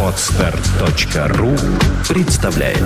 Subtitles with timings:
[0.00, 1.56] Отстар.ру
[2.08, 2.78] представляет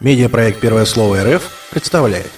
[0.00, 2.30] Медиапроект «Первое слово РФ» представляет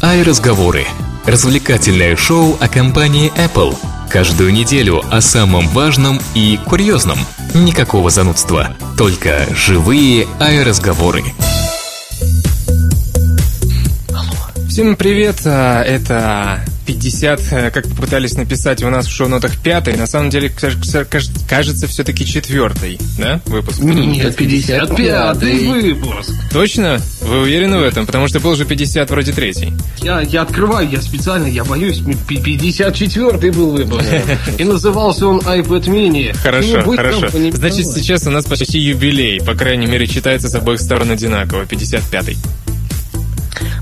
[0.00, 0.86] Ай-разговоры.
[1.26, 3.76] Развлекательное шоу о компании Apple.
[4.08, 7.18] Каждую неделю о самом важном и курьезном.
[7.54, 8.76] Никакого занудства.
[8.96, 11.24] Только живые ай-разговоры.
[14.74, 20.08] Всем привет, а, это 50, э, как попытались написать у нас в шоу-нотах пятый, на
[20.08, 23.78] самом деле, кажется, все-таки четвертый, да, выпуск?
[23.78, 26.32] Нет, 55-й выпуск.
[26.52, 27.00] Точно?
[27.20, 28.04] Вы уверены в этом?
[28.04, 29.72] Потому что был же 50 вроде третий.
[29.98, 34.08] Я, я открываю, я специально, я боюсь, 54-й был выпуск.
[34.58, 36.36] И назывался он iPad mini.
[36.36, 37.28] Хорошо, Ну, хорошо.
[37.28, 42.36] Значит, сейчас у нас почти юбилей, по крайней мере, читается с обоих сторон одинаково, 55-й.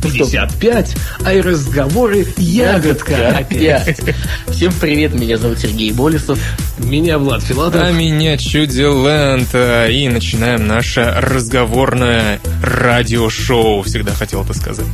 [0.03, 0.95] 55,
[1.25, 4.01] а и разговоры ягодка опять.
[4.49, 6.39] Всем привет, меня зовут Сергей Болесов.
[6.79, 7.81] Меня Влад Филатов.
[7.83, 9.55] А меня Чудиленд.
[9.93, 13.83] И начинаем наше разговорное радиошоу.
[13.83, 14.87] Всегда хотел это сказать.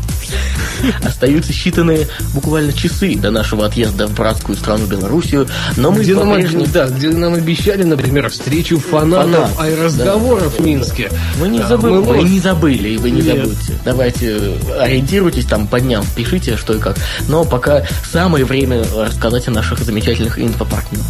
[1.03, 6.41] Остаются считанные буквально часы до нашего отъезда в братскую страну Белоруссию, но мы Где нам,
[6.73, 11.11] да, где нам обещали, например, встречу фанатов Фанат, аэроразговоров в Минске.
[11.39, 13.37] Вы не, Да, забыли, мы вы не забыли, и вы не Нет.
[13.39, 13.73] забудьте.
[13.85, 16.97] Давайте э, ориентируйтесь там по дням, пишите, что и как.
[17.29, 21.07] Но пока самое время рассказать о наших замечательных инфопартнерах.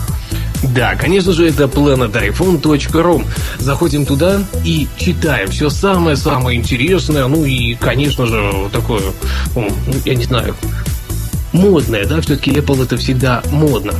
[0.63, 3.25] Да, конечно же, это planetiphone.ru.
[3.59, 9.03] Заходим туда и читаем все самое-самое интересное, ну и, конечно же, такое,
[10.05, 10.57] я не знаю,
[11.53, 13.95] модное, да, все-таки Apple это всегда модно.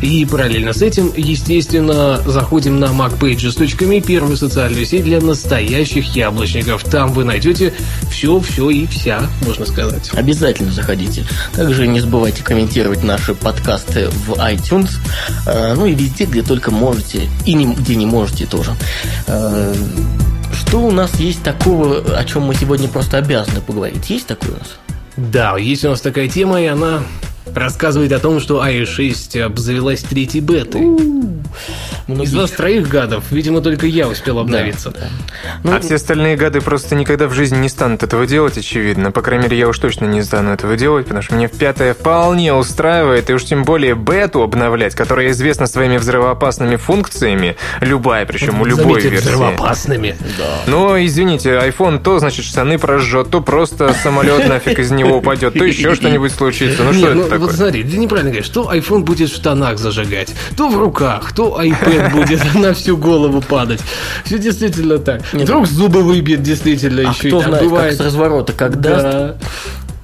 [0.00, 6.84] И параллельно с этим, естественно, заходим на macpages.me, первую социальную сеть для настоящих яблочников.
[6.84, 7.72] Там вы найдете
[8.10, 10.10] все, все и вся, можно сказать.
[10.12, 11.24] Обязательно заходите.
[11.54, 14.90] Также не забывайте комментировать наши подкасты в iTunes,
[15.46, 18.72] э, ну и везде, где только можете, и где не можете тоже.
[19.26, 19.74] Э,
[20.52, 24.10] Что у нас есть такого, о чем мы сегодня просто обязаны поговорить?
[24.10, 24.76] Есть такое у нас?
[25.16, 27.02] Да, есть у нас такая тема, и она
[27.54, 30.82] рассказывает о том, что iOS 6 обзавелась третьей бетой.
[32.08, 34.92] Из вас троих гадов, видимо, только я успел обновиться.
[35.62, 39.12] Ну, А все остальные гады просто никогда в жизни не станут этого делать, очевидно.
[39.12, 41.94] По крайней мере, я уж точно не стану этого делать, потому что мне в пятое
[41.94, 48.60] вполне устраивает, и уж тем более бету обновлять, которая известна своими взрывоопасными функциями, любая, причем
[48.60, 49.26] у любой Заметьте, версии.
[49.26, 50.16] взрывоопасными.
[50.66, 55.64] Но, извините, iPhone то, значит, штаны прожжет, то просто самолет нафиг из него упадет, то
[55.64, 56.82] еще что-нибудь случится.
[56.82, 57.41] Ну что ну, это такое?
[57.42, 61.60] Вот смотри, ты неправильно говоришь, то iPhone будет в штанах зажигать, то в руках, то
[61.60, 63.80] iPad будет на всю голову падать.
[64.24, 65.22] Все действительно так.
[65.32, 67.90] Вдруг зубы выбьет действительно а еще и кто так знает, бывает.
[67.90, 69.36] как с разворота, даст, Да.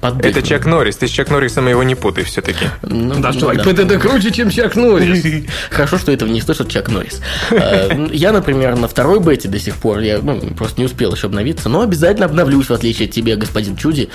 [0.01, 2.65] Это Чак Норрис, ты с Чак Норрисом его не путай все-таки.
[2.83, 3.61] Ну, Да что, да.
[3.61, 5.45] iPad это круче, чем Чак Норрис.
[5.69, 7.21] Хорошо, что этого не слышит Чак Норрис.
[7.51, 11.27] Э, Я, например, на второй бете до сих пор, я ну, просто не успел еще
[11.27, 14.09] обновиться, но обязательно обновлюсь, в отличие от тебя, господин Чуди.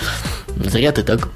[0.57, 1.27] Зря ты так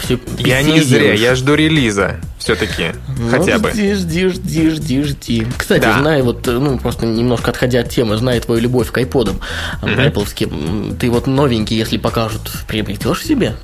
[0.00, 2.92] все Я не зря, я жду релиза все-таки,
[3.30, 3.70] хотя бы.
[3.74, 5.46] Ну, Жди, жди, жди, жди, жди.
[5.58, 5.98] Кстати, Да.
[5.98, 9.40] знаю, вот, э, ну, просто немножко отходя от темы, зная твою любовь к айподам,
[9.82, 13.56] Apple, ты вот новенький, если покажут, приобретешь себе?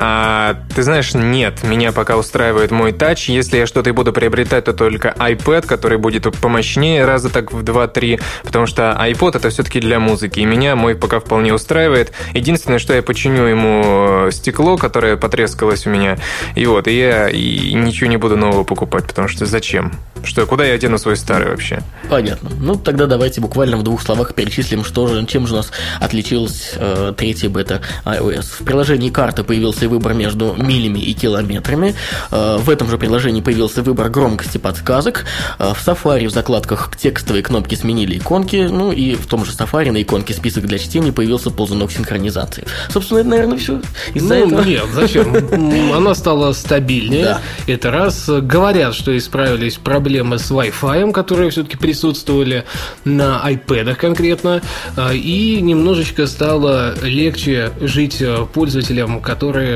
[0.00, 3.28] А, ты знаешь, нет, меня пока устраивает мой тач.
[3.28, 7.64] Если я что-то и буду приобретать, то только iPad, который будет помощнее раза так в
[7.64, 12.12] 2-3, потому что iPod это все-таки для музыки, и меня мой пока вполне устраивает.
[12.32, 16.16] Единственное, что я починю ему э, стекло, которое потрескалось у меня,
[16.54, 19.92] и вот, и я и ничего не буду нового покупать, потому что зачем?
[20.22, 21.82] Что, куда я одену свой старый вообще?
[22.08, 22.50] Понятно.
[22.60, 26.72] Ну, тогда давайте буквально в двух словах перечислим, что же, чем же у нас отличилась
[26.76, 28.46] э, третья бета iOS.
[28.60, 31.94] В приложении карты появился выбор между милями и километрами.
[32.30, 35.24] Э, в этом же приложении появился выбор громкости подсказок.
[35.58, 38.68] Э, в Safari в закладках текстовые кнопки сменили иконки.
[38.70, 42.64] Ну и в том же Safari на иконке список для чтения появился ползунок синхронизации.
[42.90, 43.80] Собственно, это, наверное, все.
[44.14, 44.62] Из-за Ну, этого...
[44.62, 45.34] нет, зачем?
[45.96, 47.24] Она стала стабильнее.
[47.24, 47.40] Да.
[47.66, 48.28] Это раз.
[48.28, 52.64] Говорят, что исправились проблемы с Wi-Fi, которые все-таки присутствовали
[53.04, 54.62] на iPad конкретно.
[54.96, 59.67] А, И немножечко стало легче жить э, пользователям, которые,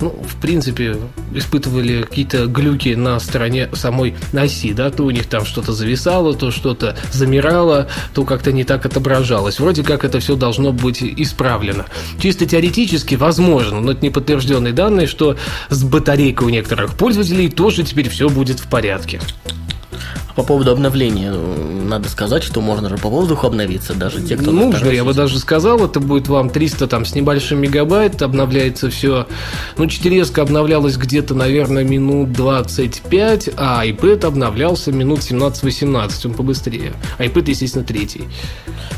[0.00, 0.96] ну, в принципе,
[1.32, 6.50] испытывали какие-то глюки на стороне самой оси, да, то у них там что-то зависало, то
[6.50, 9.60] что-то замирало, то как-то не так отображалось.
[9.60, 11.86] Вроде как это все должно быть исправлено.
[12.20, 15.36] Чисто теоретически возможно, но это не подтвержденные данные, что
[15.70, 19.20] с батарейкой у некоторых пользователей тоже теперь все будет в порядке.
[20.34, 24.50] По поводу обновления, надо сказать, что можно же по воздуху обновиться, даже те, кто...
[24.50, 29.28] Нужно, я бы даже сказал, это будет вам 300 там с небольшим мегабайт, обновляется все.
[29.76, 36.94] Ну, 4S обновлялась где-то, наверное, минут 25, а iPad обновлялся минут 17-18, он побыстрее.
[37.20, 38.24] iPad, естественно, третий.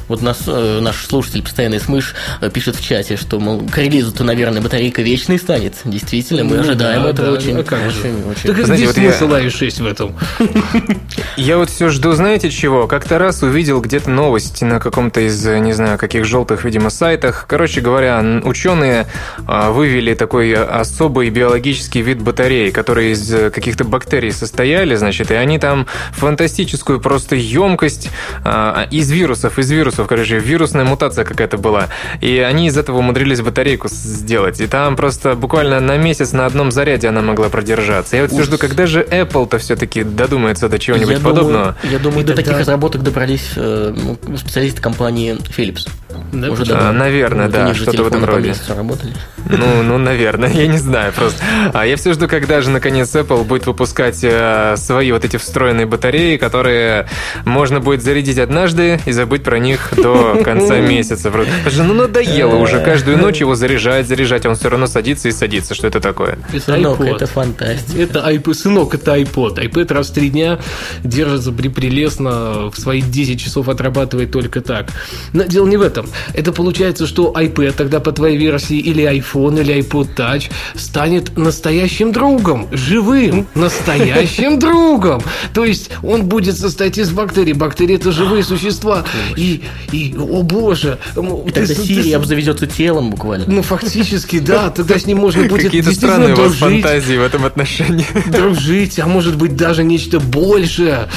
[0.09, 4.25] Вот нас, э, наш слушатель, постоянный смыш, э, пишет в чате, что, мол, к релизу-то,
[4.25, 5.75] наверное, батарейка вечной станет.
[5.85, 7.99] Действительно, мы Ну ожидаем да, этого да, очень, а как же?
[8.01, 8.55] очень, очень.
[8.55, 10.15] Так Знаете, где вот я- смысл i6 в этом?
[11.37, 12.87] Я вот все жду, знаете чего?
[12.87, 17.47] Как-то раз увидел где-то новость на каком-то из, э, не знаю, каких желтых, видимо, сайтах.
[17.49, 19.07] Короче говоря, ученые
[19.47, 25.31] а, вывели такой э, особый биологический вид батареи, которые из э, каких-то бактерий состояли, значит,
[25.31, 28.09] и они там фантастическую просто емкость
[28.45, 31.89] а, из вирусов, из вирусов, короче, вирусная мутация какая-то была.
[32.21, 34.61] И они из этого умудрились батарейку сделать.
[34.61, 38.17] И там просто буквально на месяц на одном заряде она могла продержаться.
[38.17, 41.77] Я вот все жду, когда же Apple-то все-таки додумается до чего-нибудь подобного.
[41.83, 45.89] Я думаю, до Это таких разработок добрались э, ну, специалисты компании Philips.
[46.33, 46.89] Да, Уже давно.
[46.89, 48.55] А, наверное, Вот да, что-то в этом роде.
[48.69, 49.13] работали.
[49.49, 51.41] Ну, ну, наверное, я не знаю просто.
[51.73, 55.87] А я все жду, когда же наконец Apple будет выпускать э, свои вот эти встроенные
[55.87, 57.07] батареи, которые
[57.45, 61.31] можно будет зарядить однажды и забыть про них до конца месяца.
[61.31, 61.53] Просто.
[61.53, 65.29] Потому что, ну, надоело уже каждую ночь его заряжать, заряжать, а он все равно садится
[65.29, 65.75] и садится.
[65.75, 66.39] Что это такое?
[66.53, 67.15] Это Сынок, iPod.
[67.17, 68.03] это фантастика.
[68.03, 69.57] Это iPod, сынок, это iPod.
[69.59, 70.59] iPad раз в три дня
[71.05, 74.87] держится припрелестно, в свои 10 часов отрабатывает только так.
[75.33, 76.06] Но дело не в этом.
[76.35, 82.13] Это получается, что iPad тогда по твоей версии или iPhone, или iPod Touch станет настоящим
[82.13, 85.23] другом, живым, настоящим другом.
[85.55, 87.53] То есть он будет состоять из бактерий.
[87.53, 89.05] Бактерии это живые существа.
[89.37, 89.63] И,
[89.93, 90.99] и о боже.
[91.17, 91.21] И
[91.51, 93.47] ты- тогда ты- Сири ты- обзаведется телом буквально.
[93.49, 94.71] ну, фактически, да.
[94.71, 98.07] Тогда с ним можно будет Какие-то действительно странные у вас фантазии в этом отношении.
[98.27, 101.09] дружить, а может быть даже нечто большее.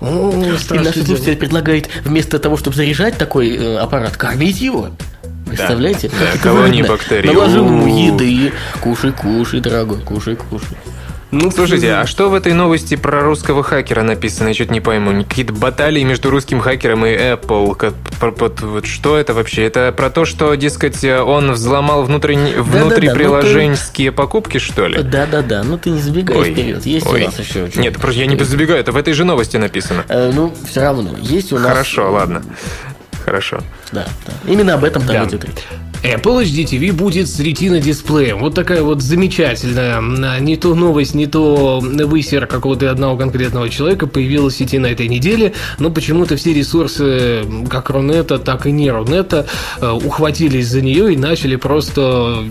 [0.00, 4.90] О, И наш слушатель предлагает вместо того, чтобы заряжать такой э, аппарат, кормить его.
[5.46, 6.08] Представляете?
[6.08, 7.30] Да, Как колонии бактерий.
[7.30, 8.52] Наложил ему еды.
[8.80, 10.76] Кушай, кушай, дорогой, кушай, кушай.
[11.32, 14.48] Ну, Слушайте, а что в этой новости про русского хакера написано?
[14.48, 15.22] Я что-то не пойму.
[15.22, 17.76] Какие-то баталии между русским хакером и Apple.
[17.76, 19.62] Как- вот- что это вообще?
[19.64, 25.02] Это про то, что, дескать, он взломал внутренне- ну внутриприложенческие покупки, что ли?
[25.02, 26.84] Да-да-да, ну ты не забегай Ой, вперед.
[26.84, 27.22] Есть ой.
[27.22, 27.62] у нас еще...
[27.64, 30.04] очень- Нет, просто я не забегаю, это в этой же новости написано.
[30.08, 31.14] Э, ну, все равно.
[31.20, 31.68] Есть у нас...
[31.68, 32.42] Хорошо, ладно.
[33.24, 33.60] Хорошо.
[33.92, 34.32] Да, да.
[34.50, 35.24] Именно об этом там Да.
[35.26, 35.64] идет речь.
[36.02, 38.38] Apple HD TV будет с Retina дисплеем.
[38.38, 44.06] Вот такая вот замечательная, м, не то новость, не то высер какого-то одного конкретного человека
[44.06, 48.90] появилась в сети на этой неделе, но почему-то все ресурсы, как Рунета, так и не
[48.90, 49.46] Рунета,
[49.80, 52.44] э, ухватились за нее и начали просто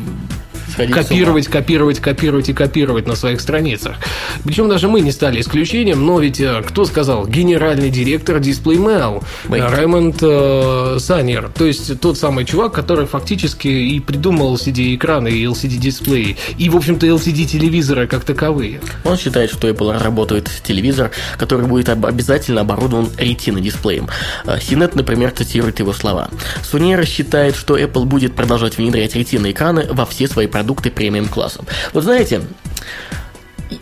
[0.79, 3.97] Сходить копировать, копировать, копировать и копировать на своих страницах.
[4.45, 7.27] Причем даже мы не стали исключением, но ведь э, кто сказал?
[7.27, 9.69] Генеральный директор DisplayMail Wait.
[9.69, 11.49] Раймонд э, Саннер.
[11.49, 16.37] То есть тот самый чувак, который фактически и придумал LCD-экраны и LCD-дисплеи.
[16.57, 18.79] И, в общем-то, LCD-телевизоры как таковые.
[19.03, 24.07] Он считает, что Apple разработает телевизор, который будет об- обязательно оборудован ретино-дисплеем.
[24.45, 26.29] А, CNET, например, цитирует его слова.
[26.63, 31.65] Суньера считает, что Apple будет продолжать внедрять ретино-экраны во все свои продукты премиум-классом.
[31.93, 32.41] Вот знаете,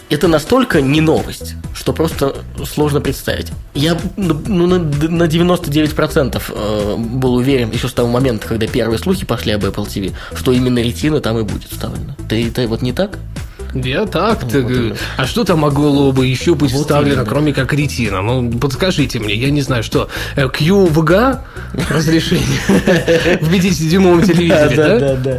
[0.09, 2.35] это настолько не новость, что просто
[2.65, 3.51] сложно представить.
[3.73, 9.25] Я ну, на, на 99% э, был уверен еще с того момента, когда первые слухи
[9.25, 12.15] пошли об Apple TV, что именно ретина там и будет вставлена.
[12.29, 13.17] Ты это вот не так?
[13.73, 14.95] Я так, так, вот именно.
[15.17, 17.25] а что там могло бы еще быть Вот вставлено, именно.
[17.29, 18.21] кроме как ретина?
[18.21, 21.39] Ну, подскажите мне, я не знаю, что, э, QVGA
[21.89, 22.45] разрешение
[23.41, 25.15] в 50-дюймовом телевизоре, да?
[25.15, 25.37] да.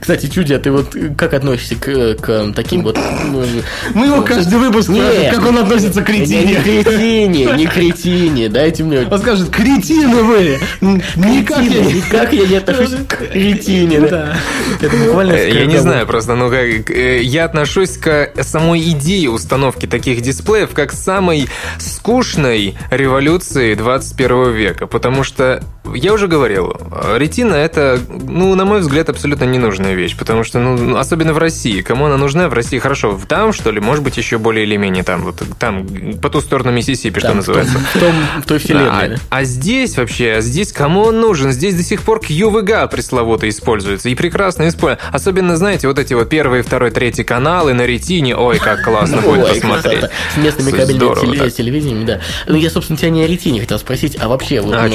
[0.00, 2.96] Кстати, Чудя, ты вот как относишься к, к таким вот...
[3.26, 3.44] ну,
[3.92, 5.02] Мы его каждый выпуск Нет.
[5.04, 6.54] спрашиваем, как он относится к Не ретине.
[6.62, 9.00] кретине, не кретине, дайте мне...
[9.10, 10.58] Он скажет, кретины вы!
[10.80, 11.92] Никак я Кретине, не...
[11.94, 14.00] Никак я не отношусь к ретине.
[14.00, 14.36] да.
[14.80, 15.32] Это буквально...
[15.32, 20.70] Э, Я не знаю, просто, ну, как, я отношусь к самой идее установки таких дисплеев
[20.74, 25.62] как самой скучной революции 21 века, потому что,
[25.94, 26.74] я уже говорил,
[27.16, 31.80] ретина это, ну, на мой взгляд, абсолютно ненужная вещь, потому что, ну, особенно в России,
[31.82, 35.02] кому она нужна в России, хорошо, там, что ли, может быть, еще более или менее
[35.02, 35.86] там, вот там,
[36.20, 37.78] по ту сторону Миссисипи, что Там, в том- называется.
[37.94, 39.16] В том- в той вселенной.
[39.16, 41.52] А, а здесь вообще, здесь кому он нужен?
[41.52, 44.08] Здесь до сих пор QVGA пресловутый используется.
[44.08, 45.08] И прекрасно используется.
[45.12, 48.36] Особенно, знаете, вот эти вот первый, второй, третий каналы на ретине.
[48.36, 50.04] Ой, как классно будет Ой, посмотреть.
[50.34, 52.20] С местными кабельными телевидениями, да.
[52.46, 54.88] Ну, я, собственно, тебя не о ретине хотел спросить, а вообще, вот, А о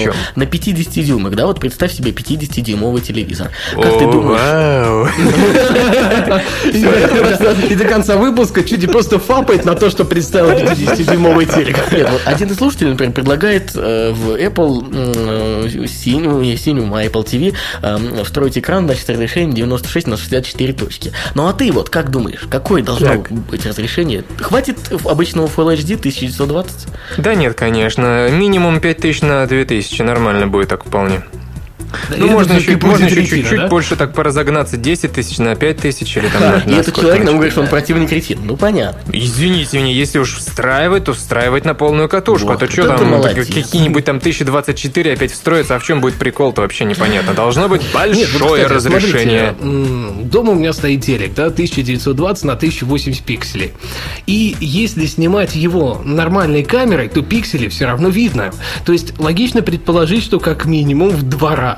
[0.78, 1.18] ну, чем?
[1.18, 3.52] на 50-дюймовых, да, вот представь себе 50-дюймовый телевизор.
[3.76, 5.12] Как ты думаешь?
[7.70, 11.78] И до конца выпуска чуть просто фапает на то, что представил 50-дюймовый телек.
[11.92, 17.26] Нет, вот один из слушателей, например, предлагает э, в Apple э, синюю, синюю, а Apple
[17.26, 21.12] TV э, встроить экран, значит, разрешением 96 на 64 точки.
[21.36, 24.24] Ну а ты вот как думаешь, какое должно быть разрешение?
[24.40, 26.88] Хватит обычного Full HD 1920?
[27.18, 28.30] Да нет, конечно.
[28.30, 30.02] Минимум 5000 на 2000.
[30.02, 31.24] Нормально будет так вполне.
[32.16, 33.68] Ну, можно еще, можно чуть-чуть да?
[33.68, 34.78] больше так поразогнаться.
[34.78, 37.68] 10 тысяч на 5 тысяч или там на- и этот человек нам говорит, что он
[37.68, 38.40] противный кретин.
[38.44, 39.00] Ну понятно.
[39.12, 42.52] Извините меня, если уж встраивать, то встраивать на полную катушку.
[42.52, 46.86] А то что там, какие-нибудь там 1024 опять встроятся, а в чем будет прикол-то вообще
[46.86, 47.34] непонятно.
[47.34, 49.56] Должно быть Нет, большое разрешение.
[50.24, 53.74] дома у меня стоит телек, да, 1920 на 1080 пикселей.
[54.26, 58.52] И если снимать его нормальной камерой, то пиксели все равно видно.
[58.86, 61.77] То есть логично предположить, что как минимум в два раза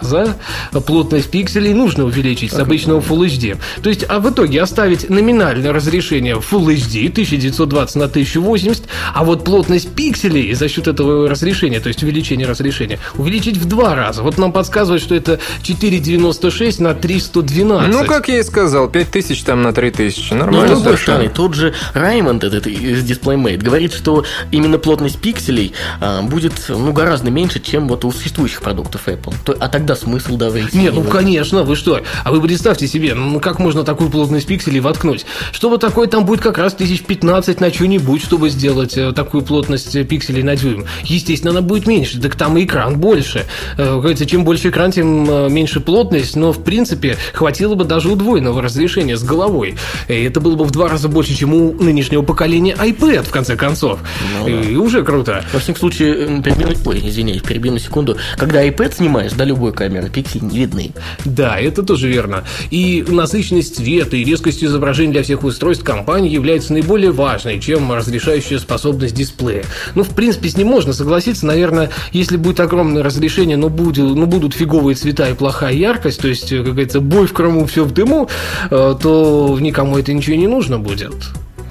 [0.85, 3.57] плотность пикселей нужно увеличить с обычного Full HD.
[3.81, 9.43] То есть, а в итоге оставить номинальное разрешение Full HD 1920 на 1080, а вот
[9.43, 14.23] плотность пикселей за счет этого разрешения, то есть увеличение разрешения, увеличить в два раза.
[14.23, 17.91] Вот нам подсказывают, что это 496 на 312.
[17.93, 20.31] Ну, как я и сказал, 5000 там на 3000.
[20.33, 21.17] Но Нормально с другой совершенно.
[21.17, 26.91] стороны, тот же Раймонд, этот из DisplayMate, говорит, что именно плотность пикселей а, будет ну,
[26.93, 29.33] гораздо меньше, чем вот у существующих продуктов Apple.
[29.45, 30.73] То- а тогда смысл давать?
[30.73, 32.01] Нет, ну конечно, вы что?
[32.23, 35.25] А вы представьте себе, ну как можно такую плотность пикселей воткнуть?
[35.51, 39.95] Чтобы такое там будет как раз тысяч 15 на что-нибудь, чтобы сделать э, такую плотность
[39.95, 40.85] э, пикселей на дюйм.
[41.03, 43.45] Естественно, она будет меньше, так там и экран больше.
[43.77, 48.61] Э, говорится, чем больше экран, тем меньше плотность, но в принципе хватило бы даже удвоенного
[48.61, 49.75] разрешения с головой.
[50.07, 53.55] И это было бы в два раза больше, чем у нынешнего поколения iPad, в конце
[53.55, 53.99] концов.
[54.45, 55.43] И уже круто.
[55.53, 58.17] Во всяком случае, перебью, ой, извиняюсь, перебью на секунду.
[58.37, 60.91] Когда iPad снимаешь, да, любой камеры, пиксели не видны.
[61.23, 62.43] Да, это тоже верно.
[62.69, 68.59] И насыщенность цвета и резкость изображения для всех устройств компании является наиболее важной, чем разрешающая
[68.59, 69.63] способность дисплея.
[69.95, 71.45] Ну, в принципе, с ним можно согласиться.
[71.45, 76.27] Наверное, если будет огромное разрешение, но, будет, но будут фиговые цвета и плохая яркость, то
[76.27, 78.29] есть, как говорится, бой в Крыму, все в дыму,
[78.69, 81.13] э, то никому это ничего не нужно будет.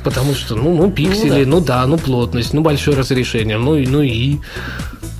[0.03, 4.01] Потому что, ну, ну пиксели, ну да, ну плотность, ну большое разрешение, ну и, ну
[4.01, 4.39] и...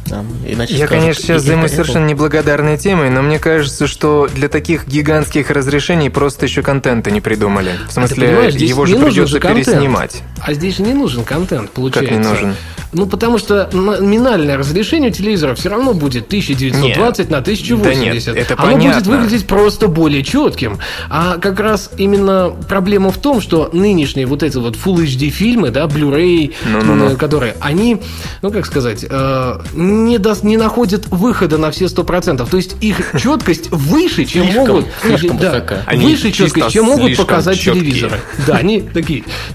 [0.09, 4.49] Там, иначе Я, скажут, конечно, сейчас займусь совершенно неблагодарной темой, но мне кажется, что для
[4.49, 7.71] таких гигантских разрешений просто еще контента не придумали.
[7.89, 9.67] В А ты смысле, здесь его не же придется же контент.
[9.67, 10.23] переснимать.
[10.41, 12.13] А здесь же не нужен контент, получается.
[12.15, 12.55] не нужен?
[12.91, 17.83] Ну, потому что номинальное разрешение у телевизора все равно будет 1920 на 1080.
[17.85, 19.13] Да нет, это Оно будет понятно.
[19.13, 20.79] выглядеть просто более четким.
[21.11, 25.71] А как раз именно проблема в том, что нынешние вот эти вот Full HD фильмы,
[25.71, 27.11] да, Blu-ray, Ну-ну-ну.
[27.11, 28.01] э, которые, они,
[28.41, 29.59] ну, как сказать, э,
[30.05, 32.49] не, даст, не находят выхода на все 100%.
[32.49, 34.87] То есть их четкость выше, чем Слишком, могут...
[35.03, 35.83] слишком да, высока.
[35.87, 37.85] Они выше четкость, чем могут показать чёткие.
[37.85, 38.21] телевизоры.
[38.47, 39.25] Да, они такие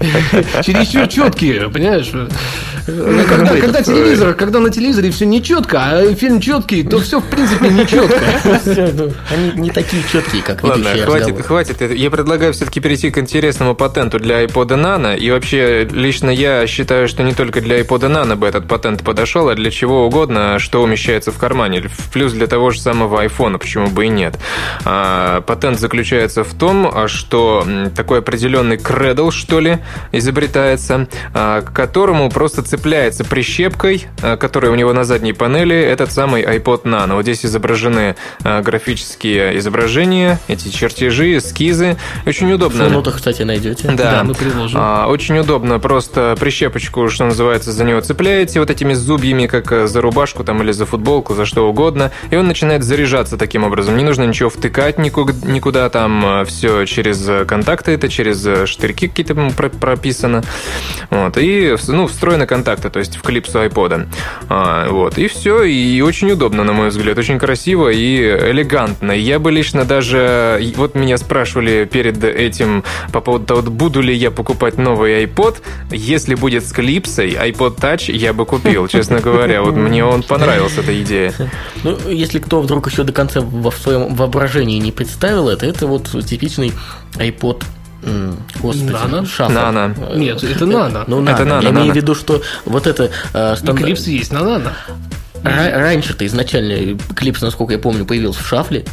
[0.62, 2.10] чересчур четкие, понимаешь?
[2.86, 7.24] Когда, когда телевизор, когда на телевизоре все не четко, а фильм четкий, то все в
[7.24, 8.20] принципе не четко.
[8.94, 11.80] Ну, Они не такие четкие, как Ладно, хватит, хватит.
[11.80, 15.16] Я предлагаю все-таки перейти к интересному патенту для iPod Nano.
[15.16, 19.48] И вообще, лично я считаю, что не только для iPod Nano бы этот патент подошел,
[19.48, 21.82] а для чего угодно, что умещается в кармане.
[21.88, 24.38] В Плюс для того же самого iPhone, почему бы и нет.
[24.84, 29.78] А, патент заключается в том, что такой определенный кредл, что ли,
[30.12, 36.12] изобретается, а, к которому просто цепляется прищепкой, а, которая у него на задней панели, этот
[36.12, 37.14] самый iPod Nano.
[37.14, 41.96] Вот здесь изображены графические изображения, эти чертежи, эскизы.
[42.26, 42.84] Очень В удобно.
[42.84, 43.88] шоу-нотах, кстати, найдете.
[43.88, 44.80] Да, Да, мы приложим.
[45.08, 50.23] Очень удобно, просто прищепочку, что называется, за него цепляете вот этими зубьями, как за рубашку
[50.32, 53.96] там или за футболку, за что угодно, и он начинает заряжаться таким образом.
[53.96, 59.08] Не нужно ничего втыкать нику- никуда, там все через э, контакты, это через э, штырьки
[59.08, 59.34] какие-то
[59.80, 60.42] прописано.
[61.10, 64.08] Вот, и ну, встроены контакты, то есть в клипсу айпода.
[64.48, 69.12] А, вот, и все, и очень удобно, на мой взгляд, очень красиво и элегантно.
[69.12, 74.30] Я бы лично даже, вот меня спрашивали перед этим по поводу того, буду ли я
[74.30, 75.58] покупать новый iPod.
[75.90, 79.62] Если будет с клипсой, iPod Touch я бы купил, честно говоря.
[79.62, 81.32] Вот мне он понравился, эта идея.
[81.84, 85.86] Ну, если кто вдруг еще до конца во в своем воображении не представил это, это
[85.86, 86.72] вот типичный
[87.16, 87.62] iPod
[88.60, 89.26] Господи, Нано?
[89.26, 89.52] шаффл.
[89.52, 89.94] Нано.
[90.14, 91.04] Нет, это нано.
[91.06, 91.44] Ну, Это нано.
[91.46, 91.92] нано, Я имею нано.
[91.92, 94.72] в виду, что вот это э, И стандарт- клипс есть на нано.
[95.44, 98.84] Ра- раньше-то изначально клипс, насколько я помню, появился в шафле.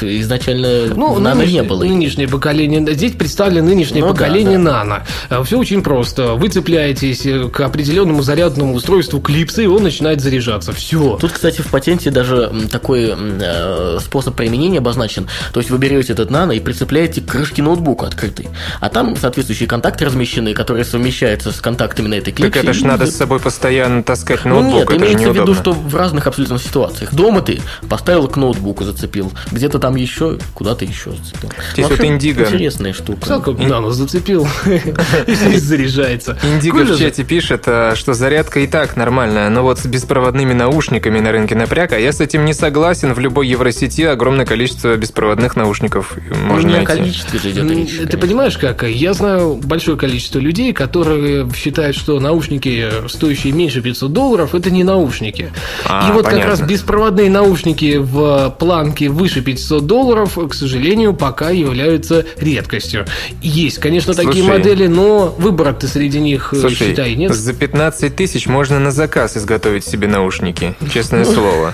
[0.00, 1.84] Изначально Ну, нано не нынешнее, было.
[1.84, 4.84] нынешнее поколение, здесь представлено нынешнее Ну да, поколение да.
[4.84, 5.44] нано.
[5.44, 6.34] Все очень просто.
[6.34, 10.72] Вы цепляетесь э, к определенному зарядному устройству клипса, и он начинает заряжаться.
[10.72, 11.16] Все.
[11.20, 15.26] Тут, кстати, в патенте даже такой э, способ применения обозначен.
[15.52, 18.48] То есть вы берете этот нано и прицепляете к крышке ноутбука открытой.
[18.80, 22.52] А там соответствующие контакты размещены, которые совмещаются с контактами на этой клипсе.
[22.52, 25.32] Так это ж и- надо с собой постоянно таскать Ну ноутбук, нет, это же имеется
[25.32, 27.14] в виду, что в разных абсолютно ситуациях.
[27.14, 29.32] Дома ты поставил к ноутбуку, зацепил.
[29.52, 31.50] Где-то там еще, куда-то еще зацепил.
[31.72, 32.44] Здесь Вообще, вот Индиго.
[32.44, 33.26] Интересная штука.
[33.26, 34.46] Жалко, нано зацепил,
[35.26, 36.36] и заряжается.
[36.42, 41.20] Индиго в чате пишет, а, что зарядка и так нормальная, но вот с беспроводными наушниками
[41.20, 43.14] на рынке напряг, а я с этим не согласен.
[43.14, 46.86] В любой Евросети огромное количество беспроводных наушников можно найти.
[46.86, 48.10] количестве же идет речь.
[48.10, 48.82] Ты понимаешь, как?
[48.82, 54.82] Я знаю большое количество людей, которые считают, что наушники, стоящие меньше 500 долларов, это не
[54.82, 55.52] наушники.
[55.88, 56.50] А, И вот как понятно.
[56.50, 63.06] раз беспроводные наушники в планке выше 500 долларов, к сожалению, пока являются редкостью.
[63.42, 64.58] Есть, конечно, такие Слушай.
[64.58, 67.34] модели, но выбора-то среди них, э, Слушай, считай, нет.
[67.34, 70.74] за 15 тысяч можно на заказ изготовить себе наушники.
[70.92, 71.72] Честное слово.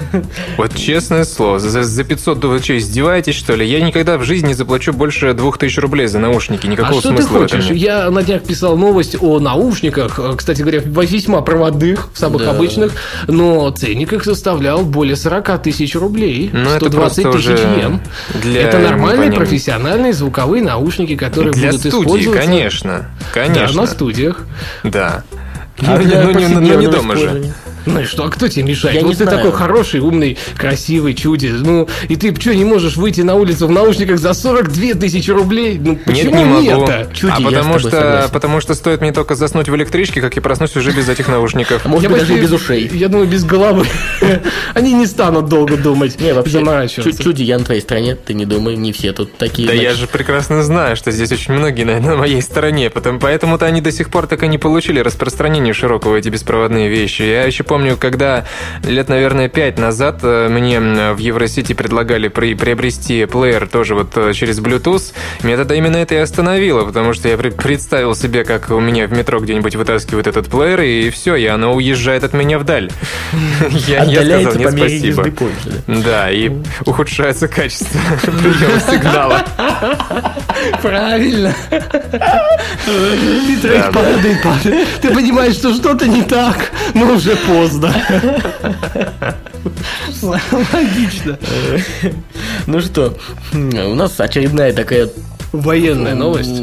[0.56, 1.58] Вот честное слово.
[1.58, 3.66] За, за 500, да вы что, издеваетесь, что ли?
[3.66, 6.66] Я никогда в жизни не заплачу больше 2000 рублей за наушники.
[6.66, 7.70] А Никакого что ты смысла в этом хочешь?
[7.70, 7.78] нет.
[7.78, 12.50] Я на днях писал новость о наушниках, кстати говоря, весьма проводных, самых Да.
[12.50, 12.92] обычных,
[13.28, 18.00] но ценник их составлял более 40 тысяч рублей, Ну, это 120 просто тысяч йен.
[18.40, 23.06] для это нормальные профессиональные звуковые наушники, которые Для будут студии, использоваться конечно.
[23.18, 23.80] Да, Конечно.
[23.82, 24.46] на студиях.
[24.84, 25.24] Да.
[25.82, 27.52] А Ну, для ну, не- ну, не дома же.
[27.90, 28.94] Ну и что, а кто тебе мешает?
[28.96, 29.38] Я вот не ты знаю.
[29.38, 31.48] такой хороший, умный, красивый, чуди.
[31.48, 35.78] Ну, и ты что, не можешь выйти на улицу в наушниках за 42 тысячи рублей?
[35.78, 36.60] Ну, Нет, почему не могу.
[36.62, 37.10] нет-то?
[37.14, 38.30] Чуди, а я с потому тобой что, согласен.
[38.32, 41.82] потому что стоит мне только заснуть в электричке, как я проснусь уже без этих наушников.
[41.84, 42.90] А может Я быть, даже и без ушей.
[42.92, 43.86] Я думаю, без головы.
[44.74, 46.20] Они не станут долго думать.
[46.20, 47.22] Не, вообще, заморачиваться.
[47.22, 49.66] чуди я на твоей стороне, ты не думай, не все тут такие.
[49.66, 53.80] Да я же прекрасно знаю, что здесь очень многие на, на моей стороне, поэтому-то они
[53.80, 57.22] до сих пор так и не получили распространение широкого эти беспроводные вещи.
[57.22, 58.44] Я еще помню, когда
[58.82, 64.32] лет, наверное, пять назад э, мне в Евросити предлагали при- приобрести плеер тоже вот э,
[64.34, 68.80] через Bluetooth, меня тогда именно это и остановило, потому что я представил себе, как у
[68.80, 72.90] меня в метро где-нибудь вытаскивают этот плеер, и все, и оно уезжает от меня вдаль.
[73.86, 75.26] Я я сказал, нет, спасибо.
[75.86, 76.50] Да, и
[76.86, 79.42] ухудшается качество приема сигнала.
[80.82, 81.54] Правильно.
[81.70, 83.92] Петрович Да, да.
[83.92, 84.88] падает, падает.
[85.00, 87.59] Ты понимаешь, что что-то не так, но уже поздно.
[90.22, 91.38] Логично.
[92.66, 93.16] Ну что,
[93.52, 95.08] у нас очередная такая...
[95.52, 96.62] Военная новость.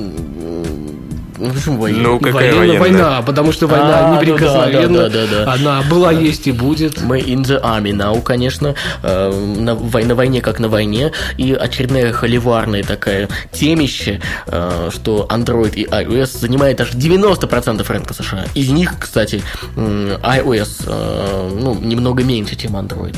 [1.37, 2.03] Ну, почему военная?
[2.03, 2.79] Ну, какая Военная военная?
[2.79, 4.97] война, потому что война А, ну да, неприкосновенна.
[4.97, 5.53] да, да, да, да.
[5.53, 7.01] Она была, есть и будет.
[7.01, 12.11] Мы in the army now, конечно, э, на, на войне как на войне, и очередная
[12.11, 18.45] холиварная такая темище, э, что Android и iOS занимает аж 90% рынка США.
[18.55, 19.41] Из них, кстати,
[19.75, 23.15] iOS э, ну, немного меньше, чем Android.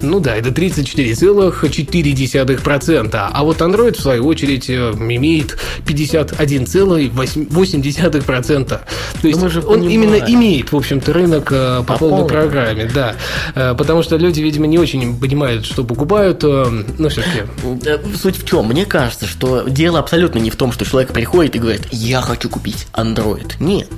[0.00, 3.30] Ну да, это 34,4%.
[3.32, 5.56] А вот Android, в свою очередь, э, имеет
[5.86, 8.80] 51,8%.
[9.22, 10.02] То есть мы же он понимаем.
[10.02, 12.28] именно имеет, в общем-то, рынок э, по, По полной полной.
[12.28, 13.14] программе, да.
[13.54, 16.42] Э, Потому что люди, видимо, не очень понимают, что покупают.
[16.42, 17.44] Ну, все-таки
[18.20, 18.66] Суть в чем?
[18.66, 22.48] Мне кажется, что дело абсолютно не в том, что человек приходит и говорит, я хочу
[22.50, 23.54] купить Android.
[23.60, 23.88] Нет.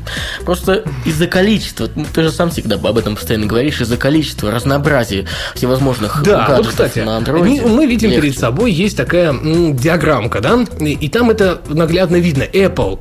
[0.45, 5.27] Просто из-за количества, ну, ты же сам всегда об этом постоянно говоришь, из-за количества, разнообразия
[5.55, 5.88] всевозможных
[6.25, 7.67] Да, вот, кстати, на Android.
[7.69, 8.23] мы, видим легче.
[8.23, 12.43] перед собой есть такая м, диаграммка, да, и, и там это наглядно видно.
[12.43, 12.99] Apple,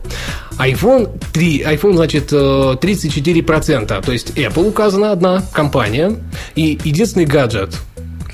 [0.58, 2.36] iPhone 3, iPhone, значит, э,
[2.82, 6.15] 34%, то есть Apple указана одна компания
[6.56, 7.76] и единственный гаджет.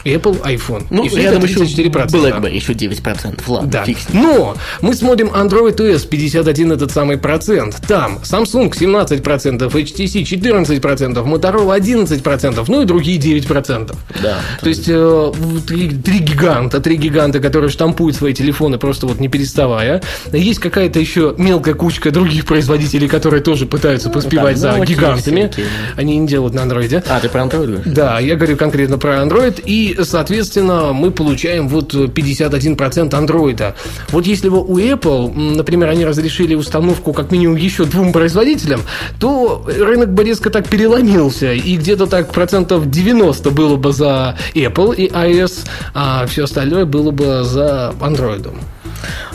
[0.06, 0.86] Apple, iPhone.
[0.90, 2.08] Ну, и рядом это еще 34%.
[2.12, 3.42] BlackBerry, еще 9%.
[3.48, 3.84] Ладно, Да.
[3.86, 4.24] фиг с ним.
[4.24, 7.78] Но мы смотрим Android OS 51 этот самый процент.
[7.88, 13.96] Там Samsung 17%, HTC 14%, Motorola 11%, ну и другие 9%.
[14.22, 14.40] Да.
[14.62, 15.32] То есть э,
[15.68, 20.02] три, три гиганта, три гиганта, которые штампуют свои телефоны просто вот не переставая.
[20.32, 25.42] Есть какая-то еще мелкая кучка других производителей, которые тоже пытаются поспевать там за Nokia гигантами.
[25.48, 25.66] всякие.
[25.96, 27.04] Они не делают на андроиде.
[27.08, 27.94] А, ты про Android говоришь?
[27.94, 33.76] Да, я говорю конкретно про Android, и, соответственно, мы получаем вот 51% андроида.
[34.10, 38.82] Вот если бы у Apple, например, они разрешили установку как минимум еще двум производителям,
[39.20, 44.96] то рынок бы резко так переломился, и где-то так процентов 90 было бы за Apple
[44.96, 48.54] и iOS, а все остальное было бы за Android.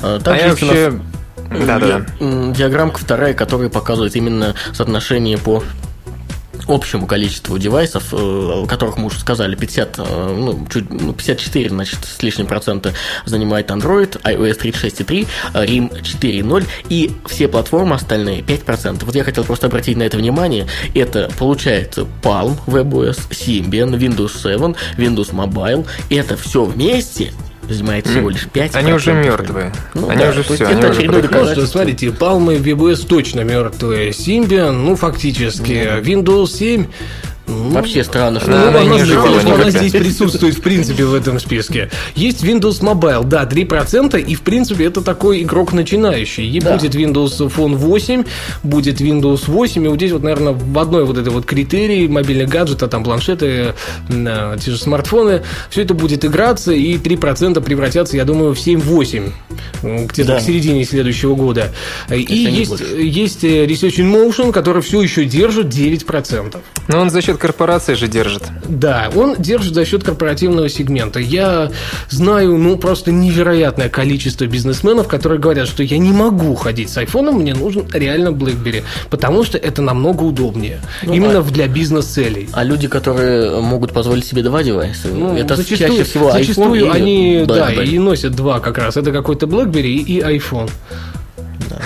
[0.02, 1.00] А, А Также я есть у нас вообще...
[1.66, 2.06] Да-да-да.
[2.20, 5.62] м, диаграммка вторая, которая показывает именно соотношение по
[6.66, 11.98] общему количеству девайсов, э, которых мы уже сказали, 50, э, ну, чуть, ну, 54, значит,
[12.04, 12.92] с лишним процента
[13.24, 19.04] занимает Android, iOS 36.3, RIM 4.0 и все платформы остальные 5%.
[19.04, 20.66] Вот я хотел просто обратить на это внимание.
[20.94, 25.86] Это получается Palm, WebOS, Symbian, Windows 7, Windows Mobile.
[26.10, 27.32] Это все вместе
[27.74, 29.72] занимает всего лишь 5 Они уже мертвые.
[29.94, 30.64] Ну, они да, уже все.
[30.64, 31.66] Это очередное доказательство.
[31.66, 34.10] Смотрите, Palm и VBS точно мертвые.
[34.10, 36.00] Symbian, ну, фактически.
[36.00, 36.86] Windows 7
[37.48, 41.40] ну, Вообще странно, что ну, она, она, не она здесь присутствует, в принципе, в этом
[41.40, 41.90] списке.
[42.14, 46.46] Есть Windows Mobile, да, 3%, и, в принципе, это такой игрок начинающий.
[46.46, 46.76] И да.
[46.76, 48.24] будет Windows Phone 8,
[48.62, 52.50] будет Windows 8, и вот здесь вот, наверное, в одной вот этой вот критерии мобильных
[52.50, 53.74] гаджетов, там планшеты,
[54.08, 59.32] те же смартфоны, все это будет играться, и 3% превратятся, я думаю, в 7-8,
[59.82, 60.38] где-то да.
[60.38, 61.72] к середине следующего года.
[62.10, 66.56] И есть, есть э, Research in Motion, который все еще держит 9%.
[66.88, 68.42] Но он за счет корпорации же держит.
[68.68, 71.20] Да, он держит за счет корпоративного сегмента.
[71.20, 71.70] Я
[72.10, 77.36] знаю, ну, просто невероятное количество бизнесменов, которые говорят, что я не могу ходить с айфоном,
[77.36, 80.80] мне нужен реально BlackBerry, потому что это намного удобнее.
[81.02, 81.42] Ну, именно а...
[81.42, 82.48] для бизнес-целей.
[82.52, 86.90] А люди, которые могут позволить себе два девайса, ну, это зачастую, чаще всего зачастую iPhone
[86.92, 88.96] они, да, и носят два как раз.
[88.96, 90.70] Это какой-то BlackBerry и iPhone.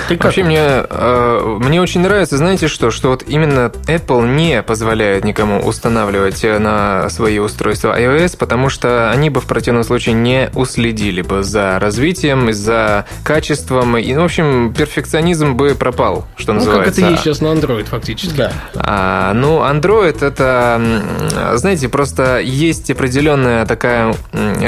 [0.09, 0.25] Ты как?
[0.25, 5.61] Вообще мне, э, мне очень нравится, знаете что, что вот именно Apple не позволяет никому
[5.61, 11.43] устанавливать на свои устройства iOS, потому что они бы в противном случае не уследили бы
[11.43, 16.89] за развитием, за качеством, и, в общем, перфекционизм бы пропал, что ну, называется.
[16.89, 18.37] Ну, как это есть сейчас на Android фактически.
[18.37, 18.53] Да.
[18.75, 20.81] А, ну, Android это,
[21.55, 24.15] знаете, просто есть определенная такая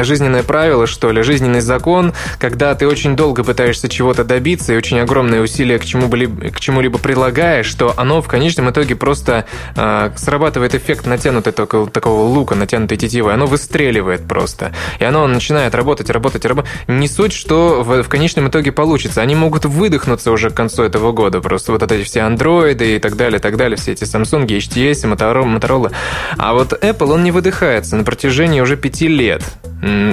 [0.02, 5.00] жизненное правило, что ли, жизненный закон, когда ты очень долго пытаешься чего-то добиться и очень
[5.04, 10.74] огромные усилия к чему-либо, к чему-либо прилагаешь, что оно в конечном итоге просто э, срабатывает
[10.74, 14.72] эффект натянутой такого, такого лука, натянутой тетивы, оно выстреливает просто.
[14.98, 16.70] И оно начинает работать, работать, работать.
[16.88, 19.22] Не суть, что в, в конечном итоге получится.
[19.22, 21.40] Они могут выдохнуться уже к концу этого года.
[21.40, 25.92] Просто вот эти все андроиды и так далее, так далее, все эти Samsung, HTS, Motorola.
[26.38, 29.42] А вот Apple, он не выдыхается на протяжении уже пяти лет.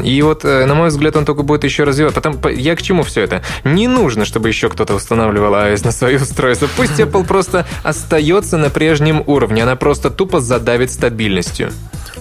[0.03, 2.13] И вот, э, на мой взгляд, он только будет еще развивать.
[2.13, 3.41] Потом, я к чему все это?
[3.63, 6.67] Не нужно, чтобы еще кто-то устанавливал iOS на свое устройство.
[6.75, 9.61] Пусть Apple просто остается на прежнем уровне.
[9.61, 11.71] Она просто тупо задавит стабильностью.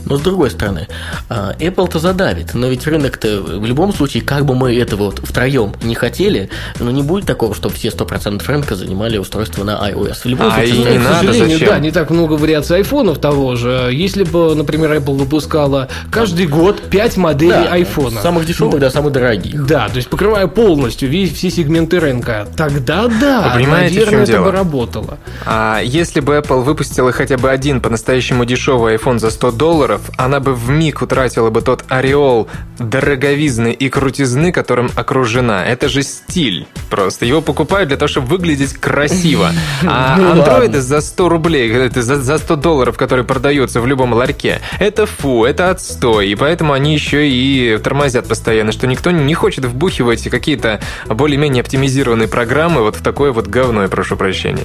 [0.04, 0.88] Но с другой стороны,
[1.28, 5.74] а, Apple-то задавит, но ведь рынок-то в любом случае, как бы мы этого вот втроем
[5.82, 10.22] не хотели, но не будет такого, чтобы все 100% рынка занимали устройство на iOS.
[10.24, 11.68] В любом а случае, и не к надо, сожалению, зачем?
[11.68, 13.90] да, не так много вариаций айфонов того же.
[13.92, 18.20] Если бы, например, Apple выпускала каждый год 5 моделей да, айфона.
[18.20, 19.66] Самых дешевых ну, до самых дорогих.
[19.66, 22.48] Да, то есть покрывая полностью весь, все сегменты рынка.
[22.56, 24.44] Тогда да, Вы понимаете, наверное, в чем это дело?
[24.44, 25.18] бы работало.
[25.46, 30.40] А если бы Apple выпустила хотя бы один по-настоящему дешевый iPhone за 100 долларов, она
[30.40, 35.64] бы в миг утратила бы тот ореол дороговизны и крутизны, которым окружена.
[35.64, 37.24] Это же стиль просто.
[37.24, 39.50] Его покупают для того, чтобы выглядеть красиво.
[39.86, 45.06] А ну андроиды за 100 рублей, за 100 долларов, которые продаются в любом ларьке, это
[45.06, 46.28] фу, это отстой.
[46.28, 52.28] И поэтому они еще и тормозят постоянно, что никто не хочет вбухивать какие-то более-менее оптимизированные
[52.40, 54.64] программы вот в такое вот говно, я прошу прощения.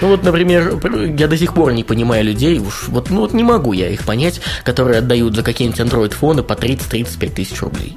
[0.00, 0.80] Ну вот, например,
[1.16, 4.02] я до сих пор не понимаю людей, уж вот, ну вот не могу я их
[4.02, 7.96] понять, которые отдают за какие-нибудь Android-фоны по 30-35 тысяч рублей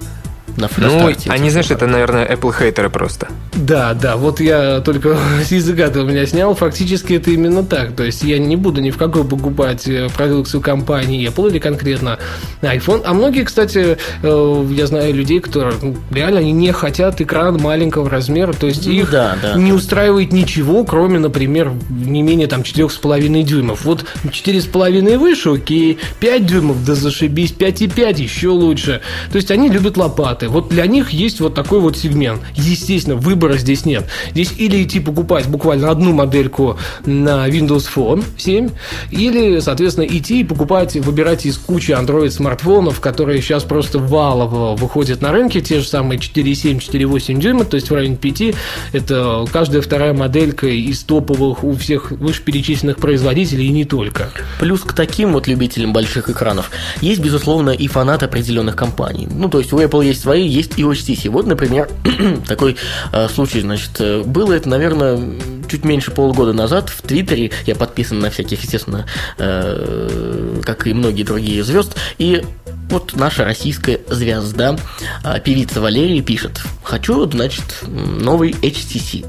[0.57, 3.27] на, на Ну, старте, они, знаешь, это, наверное, Apple хейтеры просто.
[3.53, 7.95] Да, да, вот я только с языка у меня снял, фактически это именно так.
[7.95, 12.17] То есть я не буду ни в какой покупать э, продукцию компании Apple или конкретно
[12.61, 13.03] iPhone.
[13.05, 18.09] А многие, кстати, э, я знаю людей, которые ну, реально они не хотят экран маленького
[18.09, 19.77] размера, то есть ну, их да, да, не да.
[19.77, 23.85] устраивает ничего, кроме, например, не менее там 4,5 дюймов.
[23.85, 29.01] Вот 4,5 выше, окей, 5 дюймов, да зашибись, 5,5 еще лучше.
[29.31, 30.49] То есть они любят лопаты варианты.
[30.49, 32.41] Вот для них есть вот такой вот сегмент.
[32.55, 34.05] Естественно, выбора здесь нет.
[34.31, 38.69] Здесь или идти покупать буквально одну модельку на Windows Phone 7,
[39.11, 45.21] или, соответственно, идти и покупать, выбирать из кучи Android смартфонов, которые сейчас просто валово выходят
[45.21, 48.55] на рынке, те же самые 4,7, 4,8 дюйма, то есть в районе 5.
[48.93, 54.31] Это каждая вторая моделька из топовых у всех вышеперечисленных производителей и не только.
[54.59, 59.27] Плюс к таким вот любителям больших экранов есть, безусловно, и фанаты определенных компаний.
[59.29, 61.29] Ну, то есть у Apple есть свои свои есть и HTC.
[61.29, 61.89] Вот, например,
[62.47, 62.77] такой
[63.11, 65.19] э, случай, значит, э, было это, наверное,
[65.67, 67.51] чуть меньше полугода назад в Твиттере.
[67.65, 69.07] Я подписан на всяких, естественно,
[69.39, 71.95] э, как и многие другие звезд.
[72.19, 72.43] И
[72.89, 74.77] вот наша российская звезда,
[75.23, 79.25] э, певица Валерия пишет, хочу, значит, новый HTC.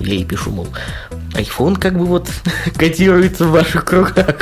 [0.00, 0.68] Я ей пишу, мол,
[1.38, 2.28] iPhone как бы вот
[2.76, 4.36] котируется в ваших кругах.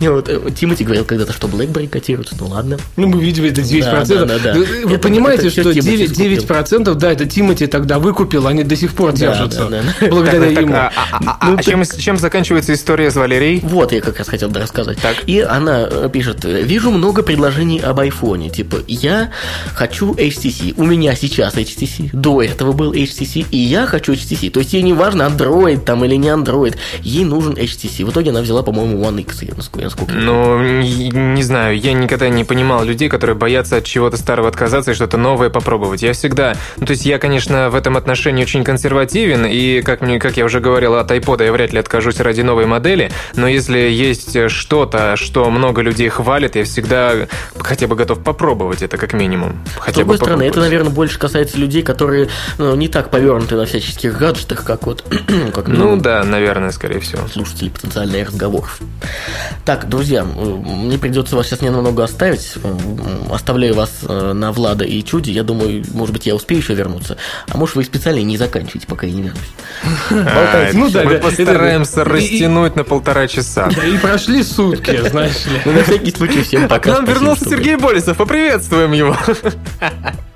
[0.00, 2.78] Вот, э, Тимати говорил когда-то, что BlackBerry котируется, ну ладно.
[2.96, 3.80] Ну, мы видим, это 9%.
[3.80, 4.54] Да, да, да, да.
[4.54, 8.64] Вы, вы Это- понимаете, это что Тимати 9%, 9% да, это Тимати тогда выкупил, они
[8.64, 9.66] до сих пор Да, держатся.
[9.68, 10.06] да, да.
[10.08, 10.74] Благодаря Так, так, ему.
[10.74, 13.60] а, а- а- Ну, а чем, чем заканчивается история с Валерией?
[13.62, 14.98] Вот, я как раз хотел рассказать.
[15.00, 15.16] Так.
[15.26, 18.50] И она э, пишет, вижу много предложений об айфоне.
[18.50, 19.30] Типа, я
[19.74, 20.74] хочу HTC.
[20.76, 22.10] У меня сейчас HTC.
[22.12, 23.46] До этого был HTC.
[23.50, 24.50] И я хочу HTC.
[24.50, 26.76] То есть ей не важно, Android там или не Android.
[27.00, 28.04] Ей нужен HTC.
[28.04, 29.42] В итоге она взяла, по-моему, One X.
[29.42, 33.76] Я насколько, насколько я Ну, не, не знаю, я никогда не понимал людей, которые боятся
[33.76, 36.02] от чего-то старого отказаться и что-то новое попробовать.
[36.02, 40.18] Я всегда, ну, то есть я, конечно, в этом отношении очень консервативен, и, как, мне,
[40.18, 43.78] как я уже говорил, от iPod я вряд ли откажусь ради новой модели, но если
[43.78, 47.12] есть что-то, что много людей хвалит, я всегда
[47.58, 49.56] хотя бы готов попробовать это, как минимум.
[49.66, 52.28] С Хотя другой бы стороны, это, наверное, больше касается людей, которые
[52.58, 55.04] ну, не так повернуты на всяческих гаджетах, как вот
[55.54, 57.26] как Ну минимум, да, наверное, скорее всего.
[57.28, 58.80] слушатели потенциальных разговоров.
[59.64, 62.54] Так, друзья, мне придется вас сейчас немного оставить.
[63.30, 65.30] Оставляю вас э, на Влада и Чуди.
[65.30, 67.16] Я думаю, может быть, я успею еще вернуться.
[67.48, 69.40] А может, вы специально не заканчиваете, пока я не вернусь.
[70.72, 73.70] Ну да, мы постараемся растянуть на полтора часа.
[73.74, 75.60] Да и прошли сутки, знаешь ли.
[75.64, 76.92] Ну, на всякий случай, всем А к пока.
[76.92, 77.48] нам вернулся.
[77.48, 79.16] Сергей Болесов, поприветствуем его.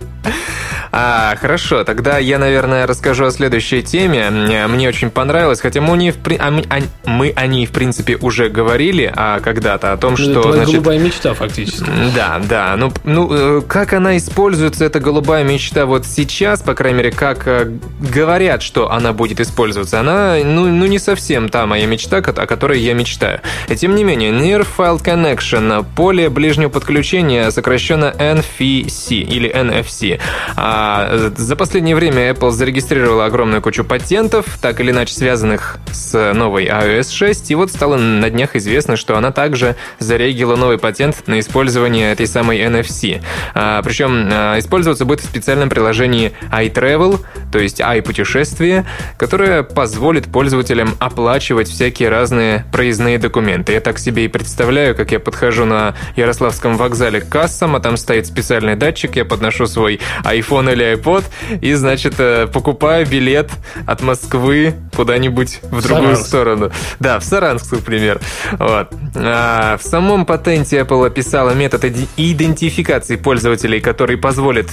[0.96, 4.30] А, хорошо, тогда я, наверное, расскажу о следующей теме.
[4.30, 7.72] Мне очень понравилось, хотя мы, не в при- а мы, о- мы о ней, в
[7.72, 11.90] принципе, уже говорили а, когда-то, о том, Ну, что, это значит, голубая мечта, фактически.
[12.14, 12.76] да, да.
[12.76, 17.42] Ну, ну, э, как она используется, эта голубая мечта вот сейчас, по крайней мере, как
[17.48, 22.22] э, говорят, что она будет использоваться, она, ну, ну не совсем та моя мечта, о
[22.46, 23.40] которой я мечтаю.
[23.68, 30.13] И тем не менее, Near File Connection, поле ближнего подключения, сокращенно NFC или NFC.
[30.56, 36.32] А, э, за последнее время Apple зарегистрировала огромную кучу патентов, так или иначе связанных с
[36.32, 41.26] новой iOS 6, и вот стало на днях известно, что она также зарегила новый патент
[41.26, 43.22] на использование этой самой NFC.
[43.54, 47.20] А, причем а, использоваться будет в специальном приложении iTravel,
[47.52, 48.84] то есть iPутешествие,
[49.16, 53.72] которое позволит пользователям оплачивать всякие разные проездные документы.
[53.72, 57.96] Я так себе и представляю, как я подхожу на Ярославском вокзале к кассам, а там
[57.96, 61.24] стоит специальный датчик, я подношу свой iPhone или iPod
[61.60, 63.50] и, значит, э, покупаю билет
[63.86, 66.26] от Москвы куда-нибудь в другую Саранск.
[66.26, 66.70] сторону.
[67.00, 68.20] Да, в Саранск, например.
[68.52, 68.88] Вот.
[69.16, 71.84] А, в самом патенте Apple описала метод
[72.16, 74.68] идентификации пользователей, который позволит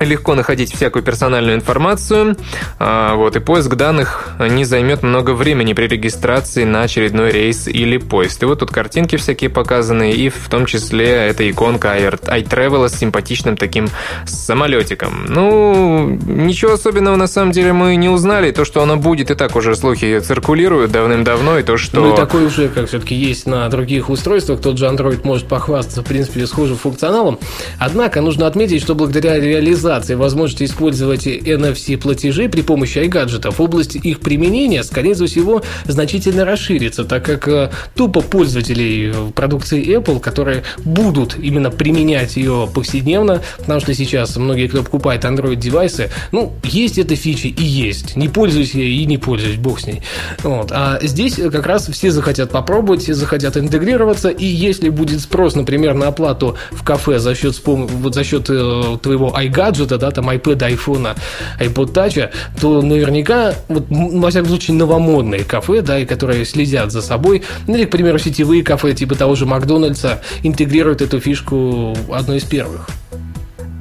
[0.00, 2.36] легко находить всякую персональную информацию,
[2.78, 7.98] а, вот, и поиск данных не займет много времени при регистрации на очередной рейс или
[7.98, 8.42] поезд.
[8.42, 13.56] И вот тут картинки всякие показаны, и в том числе эта иконка iTravel с симпатичным
[13.56, 13.88] таким
[14.24, 15.26] самолетиком.
[15.28, 18.50] Ну, ничего особенного на самом деле мы не узнали.
[18.52, 22.00] То, что оно будет, и так уже слухи циркулируют давным-давно, и то, что...
[22.00, 26.02] Ну и такой уже, как все-таки есть на других устройствах, тот же Android может похвастаться,
[26.02, 27.38] в принципе, схожим функционалом.
[27.78, 34.82] Однако нужно отметить, что благодаря реализации возможности использовать NFC-платежи при помощи iGadgetов, область их применения,
[34.84, 41.70] скорее всего, значительно расширится, так как э, тупо пользователей э, продукции Apple, которые будут именно
[41.70, 47.62] применять ее повседневно, потому что сейчас многие, кто покупает Android-девайсы, ну, есть эта фича и
[47.62, 48.16] есть.
[48.16, 50.02] Не пользуюсь я и не пользуюсь, бог с ней.
[50.42, 50.70] Вот.
[50.72, 55.94] А здесь как раз все захотят попробовать, все захотят интегрироваться, и если будет спрос, например,
[55.94, 60.58] на оплату в кафе за счет, вот за счет э, твоего iGadget, да, там iPad,
[60.58, 61.16] iPhone,
[61.58, 66.92] iPod Touch, то наверняка, вот, м, во всяком случае, новомодные кафе, да, и которые следят
[66.92, 71.96] за собой, ну или, к примеру, сетевые кафе типа того же Макдональдса интегрируют эту фишку
[72.12, 72.88] одной из первых.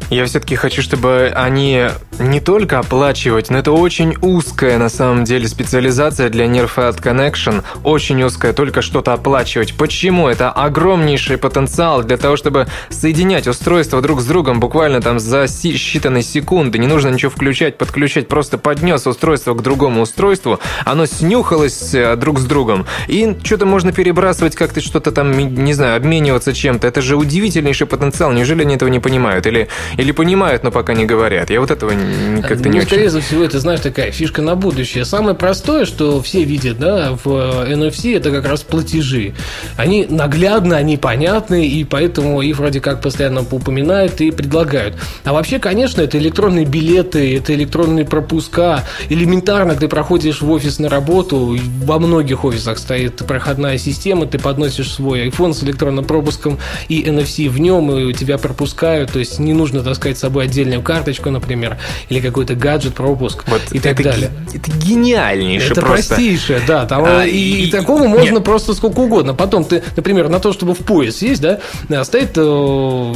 [0.09, 5.47] Я все-таки хочу, чтобы они не только оплачивать, но это очень узкая на самом деле
[5.47, 7.63] специализация для Nearfield Connection.
[7.83, 9.75] Очень узкая, только что-то оплачивать.
[9.75, 10.27] Почему?
[10.27, 16.23] Это огромнейший потенциал для того, чтобы соединять устройства друг с другом буквально там за считанные
[16.23, 16.79] секунды.
[16.79, 18.27] Не нужно ничего включать, подключать.
[18.27, 22.87] Просто поднес устройство к другому устройству, оно снюхалось э, друг с другом.
[23.07, 26.87] И что-то можно перебрасывать, как-то что-то там, не знаю, обмениваться чем-то.
[26.87, 28.31] Это же удивительнейший потенциал.
[28.31, 29.45] Неужели они этого не понимают?
[29.45, 29.69] Или
[29.99, 31.49] или понимают, но пока не говорят.
[31.49, 31.91] Я вот этого
[32.41, 33.19] как-то ну, не скорее очень...
[33.19, 35.03] всего, это, знаешь, такая фишка на будущее.
[35.03, 39.33] Самое простое, что все видят, да, в э, NFC, это как раз платежи.
[39.75, 44.95] Они наглядны, они понятны, и поэтому их вроде как постоянно упоминают и предлагают.
[45.25, 48.85] А вообще, конечно, это электронные билеты, это электронные пропуска.
[49.09, 54.91] Элементарно ты проходишь в офис на работу, во многих офисах стоит проходная система, ты подносишь
[54.91, 56.57] свой iPhone с электронным пропуском
[56.87, 60.81] и NFC в нем, и тебя пропускают, то есть не нужно таскать с собой отдельную
[60.81, 61.77] карточку, например,
[62.09, 64.31] или какой-то гаджет, пропуск Вот и так далее.
[64.53, 66.15] Это гениальнейшее Это просто.
[66.15, 66.85] простейшее, да.
[66.85, 68.43] Там, А, и, и- и такого и- можно нет.
[68.43, 69.33] просто сколько угодно.
[69.33, 73.13] Потом ты, например, на то, чтобы в пояс сесть, да, э, стоит э,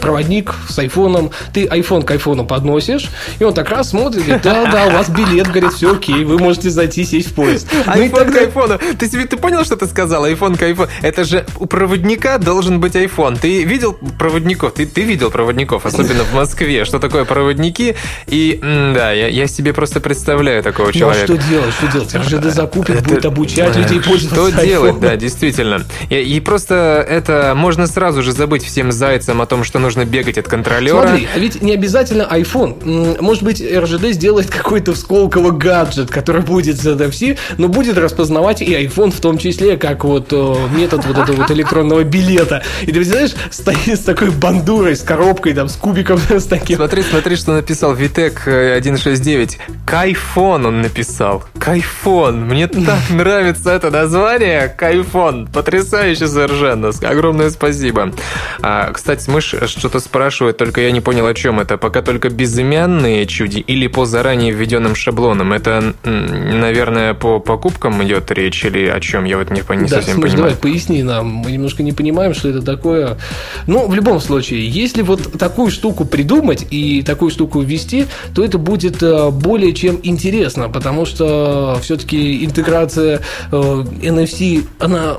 [0.00, 4.70] проводник с айфоном, ты айфон к айфону подносишь, и он так раз смотрит, говорит, да,
[4.70, 7.68] да, у вас билет, говорит, все окей, вы можете зайти сесть в поезд.
[7.86, 8.78] Ну Айфон к айфону.
[8.98, 10.24] Ты себе ты понял, что ты сказал?
[10.24, 10.88] Айфон к айфону.
[11.02, 13.36] Это же у проводника должен быть айфон.
[13.36, 14.74] Ты видел проводников?
[14.74, 16.84] Ты, ты видел проводников, особенно в Москве.
[16.84, 17.94] Что такое проводники?
[18.26, 21.24] И да, я, я себе просто представляю такого Ну а человека.
[21.26, 22.14] что делать, что делать?
[22.14, 25.84] РЖД закупит, Это- будет обучать людей пользоваться Что делать, да, действительно.
[26.10, 30.38] И, и просто это можно сразу же забыть всем зайцам о том, что нужно бегать
[30.38, 31.08] от контролера.
[31.08, 33.20] Смотри, а ведь не обязательно iPhone.
[33.20, 38.66] Может быть, РЖД сделает какой-то всколково гаджет, который будет за NFC, но будет распознавать и
[38.74, 42.62] iPhone в том числе, как вот метод вот этого вот электронного билета.
[42.82, 46.76] И ты знаешь, стоит с такой бандурой, с коробкой, там, с кубиком, с таким.
[46.76, 49.58] Смотри, смотри, что написал Витек э, 169.
[49.84, 51.44] Кайфон он написал.
[51.58, 52.46] Кайфон.
[52.46, 54.68] Мне так нравится это название.
[54.68, 55.46] Кайфон.
[55.46, 56.90] Потрясающе совершенно.
[57.02, 58.14] Огромное спасибо.
[58.62, 61.76] А, кстати, мышь что-то спрашивает, только я не понял, о чем это.
[61.76, 65.52] Пока только безымянные чуди или по заранее введенным шаблонам?
[65.52, 69.24] Это, наверное, по покупкам идет речь или о чем?
[69.24, 70.54] Я вот не, не Да, совсем Смыш, понимаю.
[70.54, 71.26] давай поясни нам.
[71.26, 73.18] Мы немножко не понимаем, что это такое.
[73.66, 78.58] Ну, в любом случае, если вот такую штуку придумать и такую штуку ввести, то это
[78.58, 85.16] будет э, более чем интересно, потому что все-таки интеграция э, NFC, она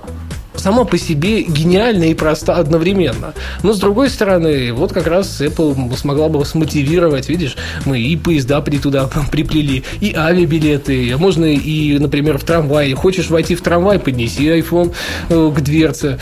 [0.56, 3.34] сама по себе гениальна и проста одновременно.
[3.64, 7.56] Но с другой стороны, вот как раз Apple смогла бы смотивировать, видишь,
[7.86, 12.94] мы и поезда при туда приплели, и авиабилеты, а можно и, например, в трамвай.
[12.94, 14.94] Хочешь войти в трамвай, поднеси iPhone
[15.30, 16.20] э, к дверце,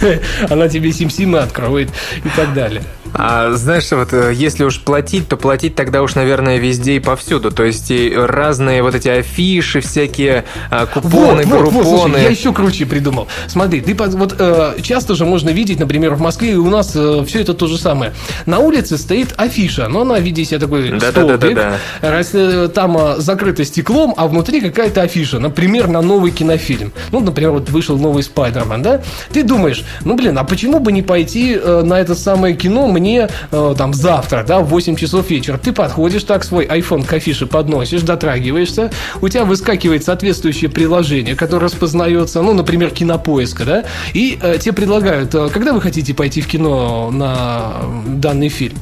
[0.48, 1.88] она тебе сим-симы откроет
[2.24, 2.84] и так далее.
[3.14, 7.50] А знаешь, вот э, если уж платить, то платить тогда уж, наверное, везде и повсюду.
[7.50, 11.84] То есть и разные вот эти афиши, всякие а, купоны, вот, вот, вот, группоны.
[11.84, 13.28] слушай, я еще круче придумал.
[13.46, 17.40] Смотри, ты вот э, часто же можно видеть, например, в Москве и у нас все
[17.40, 18.12] это то же самое.
[18.46, 21.36] На улице стоит афиша, но она в виде себя такой Да-да-да-да-да.
[21.38, 21.58] столбик.
[22.00, 26.92] Раз, э, Там э, закрыто стеклом, а внутри какая-то афиша, например, на новый кинофильм.
[27.12, 29.02] Ну, например, вот вышел новый Спайдермен, да?
[29.32, 33.03] Ты думаешь, ну, блин, а почему бы не пойти э, на это самое кино мне
[33.12, 35.58] э, там завтра, да, в 8 часов вечера?
[35.58, 38.90] Ты подходишь так, свой iPhone к афише подносишь, дотрагиваешься,
[39.20, 45.34] у тебя выскакивает соответствующее приложение, которое распознается, ну, например, кинопоиска, да, и э, тебе предлагают,
[45.34, 47.74] э, когда вы хотите пойти в кино на
[48.06, 48.78] данный фильм?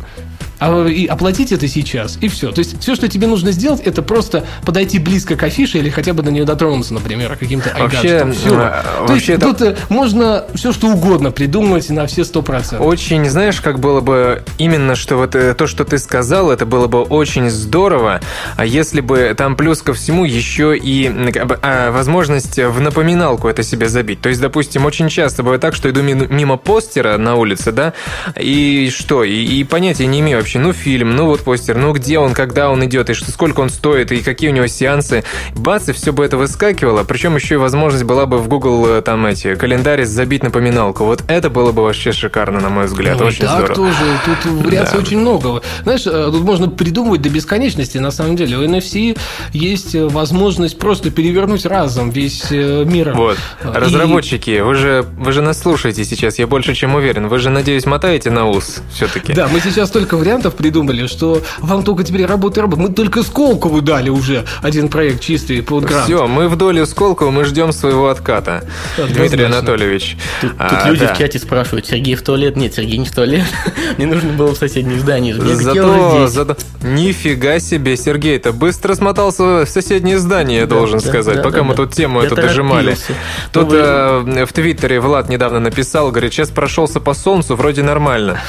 [0.62, 2.52] А, и оплатить это сейчас, и все.
[2.52, 6.12] То есть все, что тебе нужно сделать, это просто подойти близко к афише или хотя
[6.14, 8.32] бы до нее дотронуться, например, каким-то Вообще, айгаджетом.
[8.32, 8.50] Все.
[8.54, 12.42] а, То есть вообще это- тут э, можно все, что угодно придумать на все сто
[12.42, 12.86] процентов.
[12.86, 16.86] Очень, знаешь, как было бы именно, что вот э, то, что ты сказал, это было
[16.86, 18.20] бы очень здорово,
[18.56, 21.10] а если бы там плюс ко всему еще и
[21.62, 24.20] а, возможность в напоминалку это себе забить.
[24.20, 27.92] То есть, допустим, очень часто бывает так, что иду ми- мимо постера на улице, да,
[28.38, 32.18] и что, и, и понятия не имею вообще, ну, фильм, ну, вот постер, ну, где
[32.18, 35.24] он, когда он идет, и что, сколько он стоит, и какие у него сеансы.
[35.54, 39.02] Бац, и все бы это выскакивало, причем еще и возможность была бы в Google э,
[39.02, 41.04] там эти календарь забить напоминалку.
[41.04, 43.74] Вот это было бы вообще шикарно, на мой взгляд, Ну, и очень так здорово.
[43.74, 43.96] тоже.
[44.24, 45.02] Тут вариаций Да.
[45.02, 45.62] очень много.
[45.82, 47.98] Знаешь, э, тут можно придумывать до бесконечности.
[47.98, 49.16] На самом деле, у NFC
[49.52, 53.12] есть э, возможность просто перевернуть разом весь мир.
[53.14, 53.36] Вот.
[53.64, 57.28] И- Разработчики, вы же, вы же нас слушаете сейчас, я больше чем уверен.
[57.28, 59.32] Вы же, надеюсь, мотаете на ус все-таки.
[59.32, 62.82] Да, мы сейчас столько вариантов придумали, что вам только теперь работа и работа.
[62.82, 66.04] Мы только Сколкову дали уже один проект чистый под грант.
[66.04, 68.64] Все, мы в долю Сколково, мы ждем своего отката.
[68.96, 69.14] Однозначно.
[69.28, 70.16] Дмитрий Анатольевич.
[70.40, 71.14] Тут, А, тут люди да.
[71.14, 72.56] в чате спрашивают, Сергей в туалет?
[72.56, 73.44] Нет, Сергей не в туалет.
[73.98, 75.34] Мне нужно было в соседнее здание.
[75.36, 76.56] Я Зато, зато...
[76.82, 81.42] Нифига себе, Сергей, ты быстро смотался в соседнее здание, я Да, должен да, сказать, да,
[81.42, 81.84] пока да, мы да.
[81.84, 82.94] тут тему Я эту дожимали.
[82.94, 83.12] торопился.
[83.52, 87.82] Тут Ну, вы- э, в Твиттере Влад недавно написал, говорит, сейчас прошелся по солнцу, вроде
[87.82, 88.40] нормально.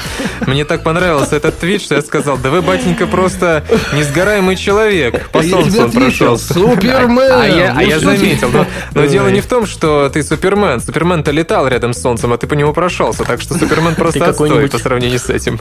[0.46, 3.62] Мне так понравился этот твит, что я сказал, да вы, батенька, просто
[3.94, 5.28] несгораемый человек.
[5.30, 6.54] По А солнцу он прошелся.
[6.54, 7.32] Супермен!
[7.32, 8.16] А я, а Ну я что ты?
[8.16, 8.50] заметил.
[8.94, 10.80] Но, дело не в том, что ты Супермен.
[10.80, 13.24] Супермен-то летал рядом с солнцем, а ты по нему прошелся.
[13.24, 15.60] Так что Супермен просто отстой по сравнению с этим.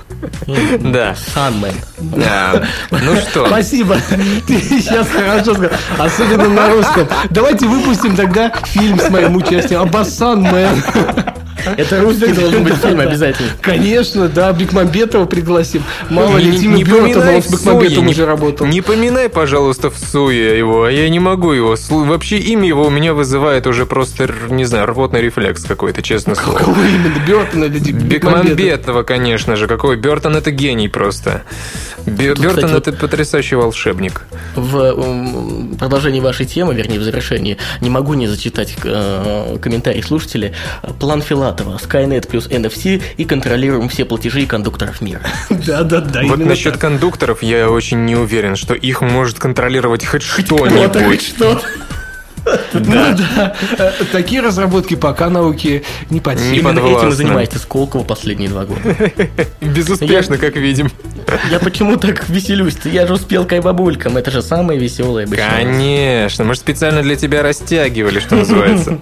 [0.80, 1.16] Да.
[1.36, 1.74] Sunman.
[2.00, 2.64] Да.
[2.92, 3.46] Ну что?
[3.48, 3.98] Спасибо.
[4.48, 5.72] Ты сейчас хорошо сказал.
[5.98, 7.08] Особенно на русском.
[7.30, 9.82] Давайте выпустим тогда фильм с моим участием.
[9.82, 10.84] Абасан Мэн.
[11.78, 13.49] Это русский должен быть фильм обязательно.
[13.62, 15.84] Конечно, да, Бекмамбетова пригласим.
[16.10, 16.52] Мало ли,
[16.84, 18.67] Бёртона, поминай он с суе, уже работал.
[18.67, 21.73] Не поминай, пожалуйста, в суе его, а я не могу его.
[21.73, 26.35] слу- Вообще имя его у меня вызывает уже просто, не знаю, рвотный рефлекс какой-то, честно
[26.35, 26.58] слово.
[26.58, 29.04] Кого именно, Бёртона или Бекмамбетова?
[29.04, 29.67] Конечно же.
[29.67, 31.44] Какой Бертон это гений просто.
[32.06, 34.23] Бертон это потрясающий волшебник.
[34.56, 40.54] В продолжении вашей темы, вернее, в завершении, не могу не зачитать э, комментарий слушателя.
[41.00, 41.21] План
[41.54, 41.77] Филатова.
[41.77, 45.21] Skynet плюс NFC и контролируем все платежи кондукторов мира.
[45.49, 46.23] Да, да, да.
[46.23, 51.21] вот насчет кондукторов я очень не уверен, что их может контролировать хоть что-нибудь.
[51.21, 51.62] что.
[52.73, 56.71] Ну да, э, такие разработки пока науке не под силу.
[56.71, 58.81] Именно этим и занимается Сколково последние два года.
[59.62, 60.91] Безуспешно, как видим.
[61.49, 62.89] Я почему так веселюсь-то?
[62.89, 64.17] Я же успел к бабулькам.
[64.17, 65.45] Это же самое веселое обычно.
[65.51, 68.99] Конечно, мы же специально для тебя растягивали, что называется.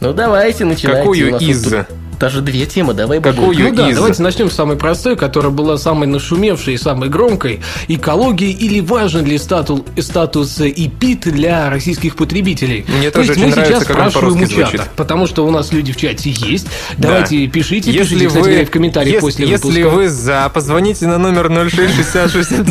[0.00, 1.00] Ну давайте, начинайте.
[1.00, 1.62] Какую из?
[1.62, 1.86] тут
[2.20, 3.58] Даже две темы, давай Какую.
[3.58, 3.96] Ну да, из?
[3.96, 7.60] давайте начнем с самой простой, которая была самой нашумевшей и самой громкой.
[7.88, 12.84] Экология или важен ли статус, статус ИПИТ для российских потребителей?
[12.88, 14.80] Мне То тоже есть очень мы нравится, сейчас спрашиваем у чата, звучит.
[14.96, 16.66] потому что у нас люди в чате есть.
[16.98, 17.08] Да.
[17.08, 19.96] Давайте пишите, Если пишите, кстати, вы, говоря, в комментариях ес- после если выпуска.
[19.96, 22.68] вы за, позвоните на номер 0660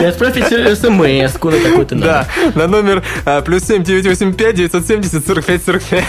[0.00, 0.44] И отправьте
[0.76, 6.04] смс на такой-то Да, на номер а, плюс 7 985 970 45 45.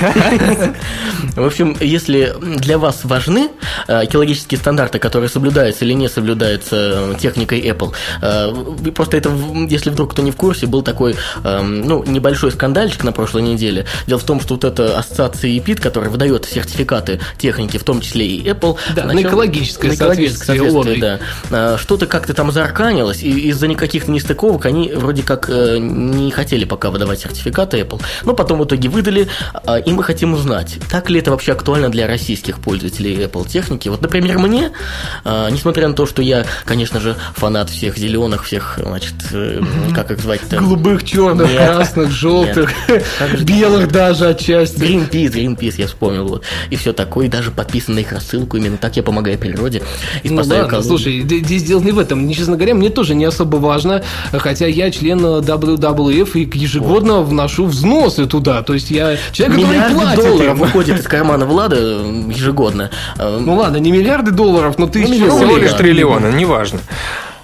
[1.36, 3.50] В общем, если для вас важны
[3.88, 9.32] э, экологические стандарты, которые соблюдаются или не соблюдаются э, техникой Apple, э, просто это,
[9.70, 13.86] если вдруг кто не в курсе, был такой, э, ну, небольшой скандальчик на прошлой неделе.
[14.08, 18.26] Дело в том, что вот эта ассоциация EPIT, которая выдает сертификаты техники, в том числе
[18.28, 21.78] и Apple, Да, на начала- экологическое на экологическое соответствие, соответствие, да.
[21.78, 27.20] Что-то как-то там заарканилось, и из-за никаких нестыковок они вроде как не хотели пока выдавать
[27.20, 29.28] сертификаты Apple, но потом в итоге выдали,
[29.66, 33.88] а, и мы хотим узнать, так ли это вообще актуально для российских пользователей Apple техники.
[33.90, 34.72] Вот, например, мне,
[35.24, 39.62] а, несмотря на то, что я, конечно же, фанат всех зеленых, всех, значит, э,
[39.96, 40.58] как их звать-то?
[40.58, 41.58] Голубых, черных, Нет.
[41.60, 44.80] красных, желтых, же- белых даже отчасти.
[44.80, 46.44] Greenpeace, Greenpeace, я вспомнил, вот.
[46.70, 49.82] И все такое, и даже подписан на их рассылку, именно так я помогаю природе
[50.24, 50.84] и Ну ладно, экологию.
[50.84, 52.20] слушай, здесь дело не в этом.
[52.20, 57.22] Мне, честно говоря, мне тоже не особо важно, хотя я член э, WWF и ежегодно
[57.22, 58.62] вношу взносы туда.
[58.64, 60.24] То есть я человек, который платит.
[60.24, 62.90] долларов выходит из кармана Влада э, ежегодно.
[63.18, 66.80] Э, Ну ладно, не миллиарды долларов, но тысячи миллионы, Всего лишь триллиона, неважно.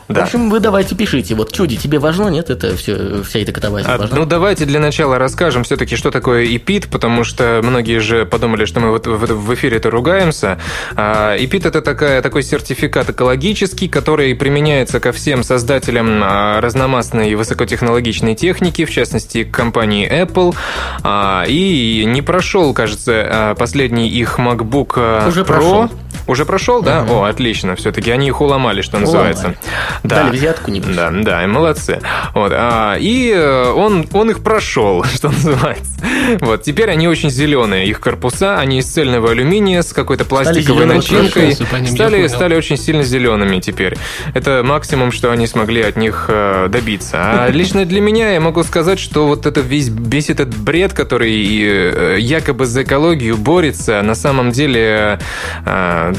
[0.07, 0.23] В Да.
[0.23, 1.33] общем, вы давайте пишите.
[1.33, 2.51] Вот чуди, тебе важно, нет?
[2.51, 4.15] Это все, вся эта катавасия А, важна?
[4.17, 8.79] ну, давайте для начала расскажем все-таки, что такое EPIT, потому что многие же подумали, что
[8.79, 10.59] мы вот в, в эфире-то ругаемся.
[10.95, 17.35] А, EPIT– это такая, такой сертификат экологический, который применяется ко всем создателям а, разномастной и
[17.35, 20.53] высокотехнологичной техники, в частности, к компании Apple.
[21.01, 25.45] А, и не прошел, кажется, а, последний их MacBook а, Уже Pro.
[25.45, 25.89] прошел.
[26.27, 27.05] Уже прошел, да?
[27.07, 27.75] О, отлично.
[27.75, 29.55] Все-таки они их уломали, что называется.
[30.03, 30.23] Да.
[30.23, 32.01] Дали взятку, не Да, да, и молодцы.
[32.33, 35.91] Вот, а, и э, он, он их прошел, что называется.
[36.39, 37.87] Вот, теперь они очень зеленые.
[37.87, 41.53] Их корпуса, они из цельного алюминия с какой-то пластиковой зелёными начинкой.
[41.87, 43.97] Стали, стали очень сильно зелеными теперь.
[44.33, 47.17] Это максимум, что они смогли от них э, добиться.
[47.17, 51.35] А лично для меня я могу сказать, что вот это весь, весь этот бред, который
[51.35, 55.19] э, якобы за экологию борется, на самом деле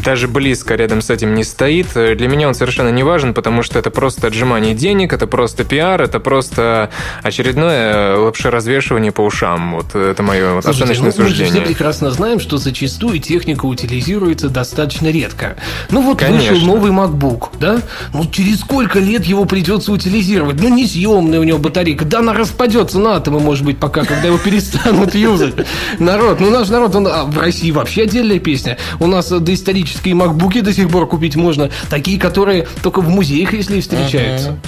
[0.05, 1.88] даже близко рядом с этим не стоит.
[1.97, 5.64] Э, Для меня он совершенно не важен, потому что это просто отжимание денег, это просто
[5.64, 6.90] пиар, это просто
[7.22, 9.76] очередное лапшеразвешивание по ушам.
[9.76, 11.66] Вот это мое вот Слушайте, оценочное ну, мы же все суждение.
[11.66, 15.57] прекрасно знаем, что зачастую техника утилизируется достаточно редко.
[15.90, 16.53] Ну вот Конечно.
[16.55, 17.80] вышел новый MacBook, да?
[18.12, 20.61] Ну через сколько лет его придется утилизировать?
[20.61, 24.38] Ну несъемная у него батарейка, да она распадется на атомы, может быть, пока, когда его
[24.44, 25.55] перестанут юзать.
[25.99, 28.78] Народ, ну наш народ, он, а в России вообще отдельная песня.
[29.01, 29.38] У нас э,
[29.87, 34.59] доисторические макбуки до сих пор купить можно, такие, которые только в музеях, если и встречаются.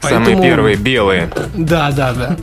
[0.00, 1.30] Самые Поэтому- первые белые.
[1.54, 2.36] Да, да, да.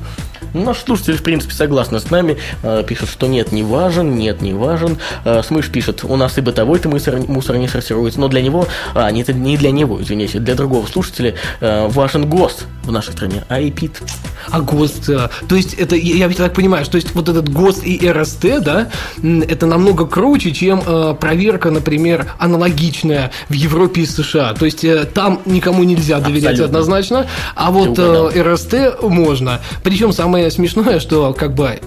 [0.56, 2.38] Ну, Наш слушатель, в принципе, согласны с нами.
[2.64, 4.98] Э, Пишет, что нет, не важен, нет, не важен.
[5.24, 9.10] Э, Смыш пишет, у нас и бытовой-то мусор, мусор не сортируется, но для него, а,
[9.12, 13.60] не, не для него, извините, для другого слушателя э, важен ГОСТ в нашей стране, а
[13.60, 14.02] ИПИТ.
[14.50, 15.08] А ГОСТ,
[15.48, 18.10] то есть это, я я ведь так понимаю, что то есть вот этот ГОСТ и
[18.10, 18.88] РСТ, да,
[19.22, 24.54] это намного круче, чем э, проверка, например, аналогичная в Европе и США.
[24.54, 26.66] То есть э, там никому нельзя доверять Абсолютно.
[26.66, 29.60] однозначно, а вот э, РСТ можно.
[29.84, 31.80] Причем самое самое смешное, что как бы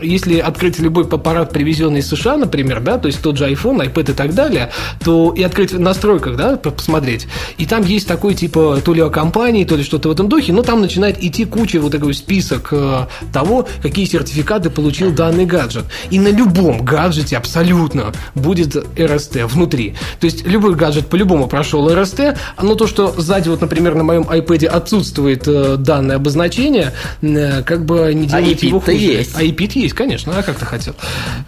[0.00, 4.12] если открыть любой аппарат, привезенный из США, например, да, то есть тот же iPhone, iPad
[4.12, 4.70] и так далее,
[5.04, 7.26] то и открыть в настройках, да, посмотреть,
[7.56, 10.52] и там есть такой типа то ли о компании, то ли что-то в этом духе,
[10.52, 15.84] но там начинает идти куча вот такой список э, того, какие сертификаты получил данный гаджет.
[16.10, 19.94] И на любом гаджете абсолютно будет RST внутри.
[20.20, 24.22] То есть любой гаджет по-любому прошел RST, но то, что сзади, вот, например, на моем
[24.22, 28.96] iPad отсутствует э, данное обозначение, э, как бы не А делает его хуже.
[28.96, 29.36] есть.
[29.36, 30.94] А IP есть, конечно, а как ты хотел?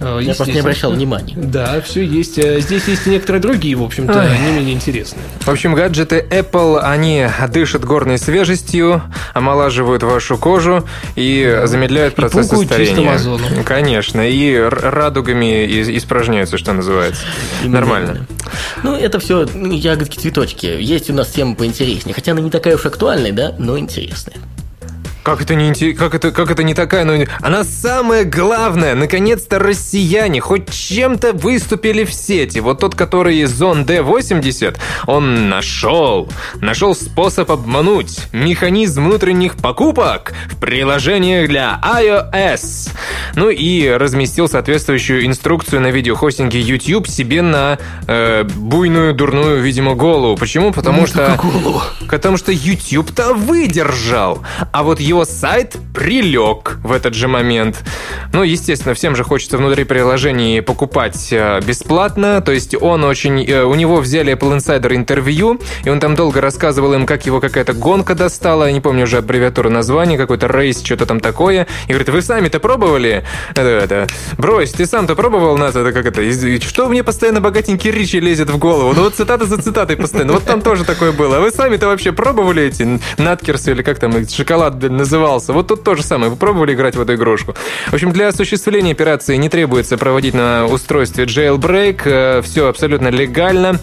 [0.01, 1.35] Э, Я просто не обращал внимания.
[1.35, 2.37] Да, все есть.
[2.39, 5.23] Э, Здесь есть и некоторые другие, в общем-то, не менее интересные.
[5.41, 9.03] В общем, гаджеты Apple, они дышат горной свежестью,
[9.33, 13.65] омолаживают вашу кожу и замедляют И процесс чистым старения.
[13.65, 17.23] Конечно, и радугами и- испражняются, что называется.
[17.65, 18.27] Нормально.
[18.83, 20.67] Ну, это все ягодки, цветочки.
[20.67, 22.15] Есть у нас тема поинтереснее.
[22.15, 24.37] Хотя она не такая уж актуальная, да, но интересная.
[25.23, 28.95] Как это не как это как это не такая, но она самая главная.
[28.95, 32.59] Наконец-то россияне хоть чем-то выступили в сети.
[32.61, 36.29] Вот тот, который Зон D80, он нашел,
[36.61, 42.91] нашел способ обмануть механизм внутренних покупок в приложениях для iOS.
[43.35, 50.37] Ну и разместил соответствующую инструкцию на видеохостинге YouTube себе на э, буйную дурную, видимо, голову.
[50.37, 50.73] Почему?
[50.73, 51.39] Потому что
[52.09, 54.43] Потому что YouTube-то выдержал,
[54.73, 57.85] а вот его сайт прилег в этот же момент.
[58.33, 63.45] Ну, естественно, всем же хочется внутри приложений покупать э, бесплатно, то есть он очень...
[63.45, 67.41] э, У него взяли Apple Insider интервью, и он там долго рассказывал им, как его
[67.41, 71.89] какая-то гонка достала, я не помню уже аббревиатуру названия, какой-то рейс, что-то там такое, и
[71.89, 73.25] говорит, вы сами-то пробовали?
[73.51, 74.07] Это, это,
[74.39, 76.23] брось, ты сам-то пробовал нас, это как это,
[76.61, 78.93] что мне постоянно богатенький Ричи лезет в голову?
[78.95, 81.39] Ну вот цитата за цитатой постоянно, вот там тоже такое было.
[81.39, 85.53] А вы сами-то вообще пробовали эти наткерсы или как там шоколад назывался?
[85.53, 87.55] Вот тут то же самое, вы пробовали играть в эту игрушку?
[87.89, 93.81] В общем, для осуществления операции не требуется проводить на устройстве jailbreak, все абсолютно легально.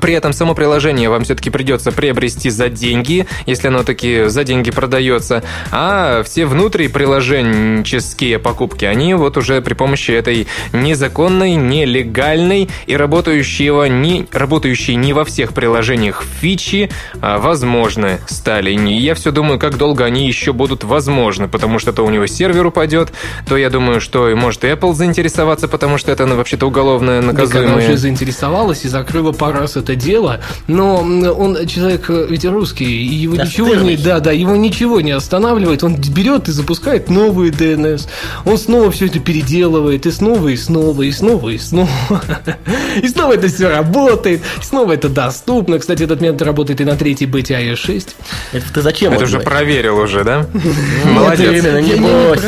[0.00, 4.70] При этом само приложение вам все-таки придется приобрести за деньги, если оно таки за деньги
[4.70, 5.42] продается.
[5.70, 14.26] А все внутриприложенческие покупки, они вот уже при помощи этой незаконной, нелегальной и работающего не,
[14.32, 18.72] работающей не во всех приложениях фичи а, возможны стали.
[18.72, 22.26] И я все думаю, как долго они еще будут возможны, потому что то у него
[22.26, 23.12] сервер упадет,
[23.46, 27.54] то я думаю, что может и Apple заинтересоваться, потому что это ну, вообще-то уголовное Так
[27.54, 32.84] она уже заинтересовалась и закрыла пару раз это дело, но он человек э, ведь русский,
[32.84, 33.96] и его ничего Настырный.
[33.96, 38.08] не, да, да, его ничего не останавливает, он берет и запускает новые DNS,
[38.44, 41.88] он снова все это переделывает, и снова, и снова, и снова, и снова,
[43.02, 46.96] и снова это все работает, и снова это доступно, кстати, этот метод работает и на
[46.96, 48.16] третьей бете iOS 6.
[48.52, 49.50] Это ты зачем Это уже говоришь?
[49.50, 50.46] проверил уже, да?
[51.04, 51.64] Молодец.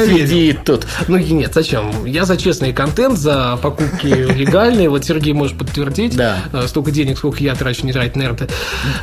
[0.06, 0.86] сидит тут.
[1.08, 2.04] Ну и нет, зачем?
[2.06, 4.88] Я за честный контент, за покупки легальные.
[4.88, 6.16] Вот Сергей может подтвердить.
[6.16, 6.38] Да.
[6.52, 8.48] Э, Столько денег, сколько я трачу, не тратит, наверное,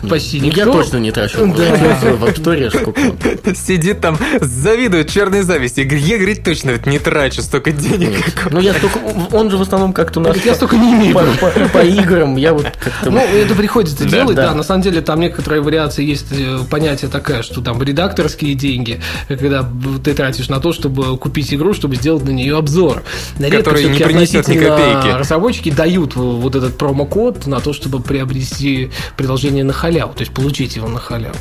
[0.10, 0.60] почти Ну, никто.
[0.60, 1.38] Я точно не трачу.
[1.40, 2.16] Да.
[2.16, 3.56] В Store сколько.
[3.56, 5.82] Сидит там, завидует черной зависти.
[5.82, 8.34] Я, я, говорит, точно вот не трачу столько денег.
[8.36, 9.00] как Ну, я столько...
[9.34, 10.38] Он же в основном как-то у нас...
[10.46, 11.14] я столько не имею.
[11.14, 13.10] По, по- по играм, я вот как-то...
[13.12, 14.50] Ну, это приходится Да, делать, да.
[14.50, 14.56] да.
[14.56, 19.68] На самом деле, там некоторые вариации есть э, понятие такое, что там редакторские деньги, когда
[20.04, 23.04] ты тратишь на то, чтобы купить игру, чтобы сделать на нее обзор.
[23.40, 25.18] Который не принесет ни копейки.
[25.18, 30.76] Разработчики дают вот этот промокод на то, чтобы приобрести приложение на халяву, то есть получить
[30.76, 31.36] его на халяву.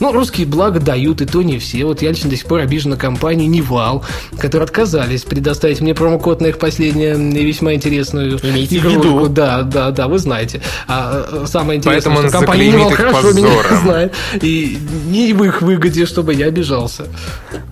[0.00, 1.84] Ну, русские благо дают, и то не все.
[1.84, 4.04] Вот я лично до сих пор обижен на компанию Nival,
[4.38, 9.00] которые отказались предоставить мне промокод на их последнюю и весьма интересную Имейте игрушку.
[9.00, 9.28] виду.
[9.28, 10.60] Да, да, да, вы знаете.
[10.88, 13.80] А э, самое интересное, Поэтому он что компания заклеймит Невал хорошо меня позором.
[13.82, 14.14] знает.
[14.42, 14.78] И
[15.08, 17.06] не в их выгоде, чтобы я обижался.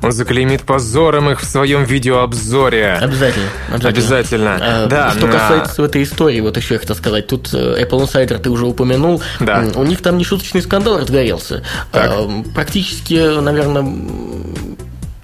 [0.03, 2.99] Он заклеймит позором их в своем видеообзоре.
[3.01, 3.47] Обязательно.
[3.72, 4.59] Обязательно.
[4.61, 8.05] А, Да, что на- касается этой истории, вот еще я хотел сказать, тут э, Apple
[8.05, 9.64] Insider ты уже упомянул, Да.
[9.75, 11.62] У них там нешуточный скандал разгорелся.
[11.93, 13.85] А, Практически, наверное,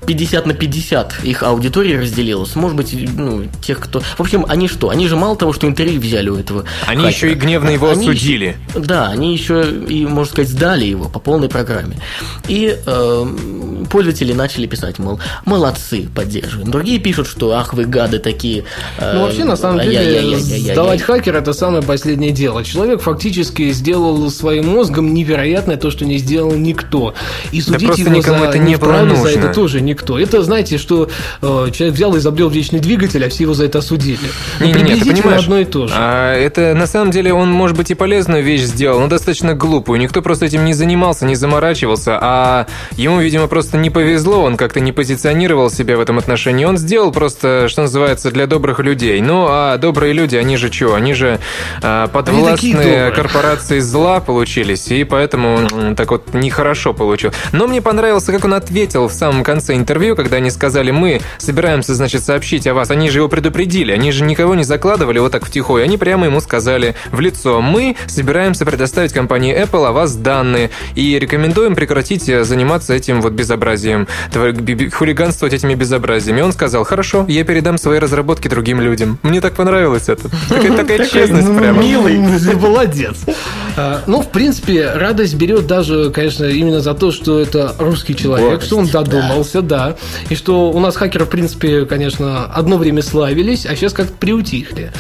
[0.07, 2.57] 50 на 50 их аудитория разделилась.
[2.57, 4.01] Может быть, ну, тех, кто...
[4.01, 4.89] В общем, они что?
[4.89, 7.91] Они же мало того, что интервью взяли у этого Они хакера, еще и гневно его
[7.91, 8.57] они осудили.
[8.75, 11.97] еще- да, они еще и, можно сказать, сдали его по полной программе.
[12.49, 13.27] И э,
[13.89, 16.71] пользователи начали писать, мол, молодцы, поддерживаем.
[16.71, 18.65] Другие пишут, что ах, вы гады такие.
[18.99, 22.65] э, Ну, вообще, на самом деле, сдавать хакера– это самое последнее дело.
[22.65, 27.15] Человек фактически сделал своим мозгом невероятное то, что не сделал никто.
[27.53, 30.19] И судить его никому за это не вправе за это тоже никто.
[30.19, 31.09] Это, знаете, что
[31.43, 34.19] э, человек взял и изобрел вечный двигатель, а все его за это осудили.
[34.61, 35.95] Ну, Не, не, не, ты приблизительно понимаешь, одно и то же.
[35.97, 39.99] а, это на самом деле он, может быть, и полезную вещь сделал, но достаточно глупую.
[40.01, 42.67] Никто просто этим не занимался, не заморачивался, а
[42.97, 46.65] ему, видимо, просто просто не повезло, он как-то не позиционировал себя в этом отношении.
[46.65, 49.21] Он сделал просто, что называется, для добрых людей.
[49.21, 50.97] Ну, а добрые люди, они же что?
[50.97, 51.39] Они же
[51.81, 57.33] а, подвластные корпорации зла получились, и поэтому так вот нехорошо получил.
[57.53, 61.95] Но мне понравилось, как он ответил в самом конце интервью, когда они сказали, мы собираемся,
[61.95, 62.91] значит, сообщить о вас.
[62.91, 65.85] Они же его предупредили, они же никого не закладывали вот так втихую.
[65.85, 71.17] Они прямо ему сказали в лицо, мы собираемся предоставить компании Apple о вас данные и
[71.21, 73.60] рекомендуем прекратить заниматься этим вот безобразием,
[74.93, 76.41] хулиганствовать этими безобразиями.
[76.41, 79.19] Он сказал, хорошо, я передам свои разработки другим людям.
[79.23, 80.29] Мне так понравилось это.
[80.49, 81.83] Такая, такая честность прямо.
[81.83, 82.19] Милый,
[82.55, 83.17] молодец.
[83.77, 88.63] А, ну, в принципе, радость берет даже, конечно, именно за то, что это русский человек,
[88.63, 89.97] что он додумался, да.
[90.29, 94.93] И что у нас хакеры, в принципе, конечно, одно время славились, а сейчас как-то приутихли.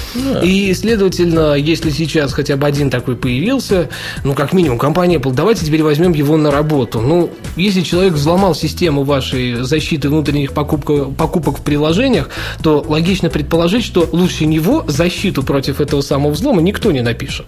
[0.43, 3.89] И, следовательно, если сейчас хотя бы один такой появился,
[4.25, 7.01] ну, как минимум, компания Apple, давайте теперь возьмем его на работу.
[7.01, 12.31] Ну, если человек взломал систему вашей защиты внутренних покупок, покупок в приложениях,
[12.63, 17.47] то логично предположить, что лучше него защиту против этого самого взлома никто не напишет.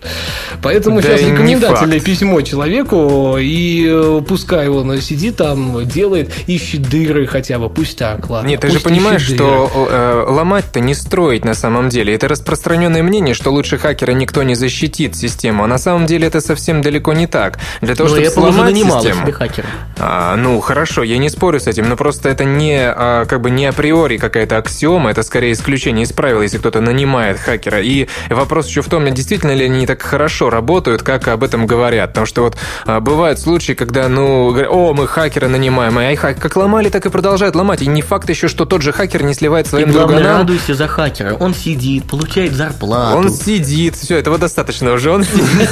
[0.63, 7.27] Поэтому да сейчас рекомендательное письмо человеку, и э, пускай он сидит там, делает, ищет дыры
[7.27, 8.49] хотя бы, пусть так, ладно.
[8.49, 12.15] Нет, ты же понимаешь, что э, ломать-то не строить на самом деле.
[12.15, 16.41] Это распространенное мнение, что лучше хакера никто не защитит систему, а на самом деле это
[16.41, 17.59] совсем далеко не так.
[17.81, 19.23] Для того, но чтобы сломать систему...
[19.23, 19.67] себе хакера.
[19.99, 23.51] А, ну, хорошо, я не спорю с этим, но просто это не, а, как бы
[23.51, 27.81] не априори какая-то аксиома, это скорее исключение из правил, если кто-то нанимает хакера.
[27.81, 32.11] И вопрос еще в том, действительно ли они так хорошо работают, как об этом говорят.
[32.11, 36.39] Потому что вот а, бывают случаи, когда, ну, говорят, о, мы хакера нанимаем, и хак
[36.39, 37.81] как ломали, так и продолжают ломать.
[37.81, 40.41] И не факт еще, что тот же хакер не сливает своим и главное, друганам.
[40.41, 41.35] радуйся за хакера.
[41.35, 43.17] Он сидит, получает зарплату.
[43.17, 45.71] Он сидит, все, этого достаточно уже, он сидит.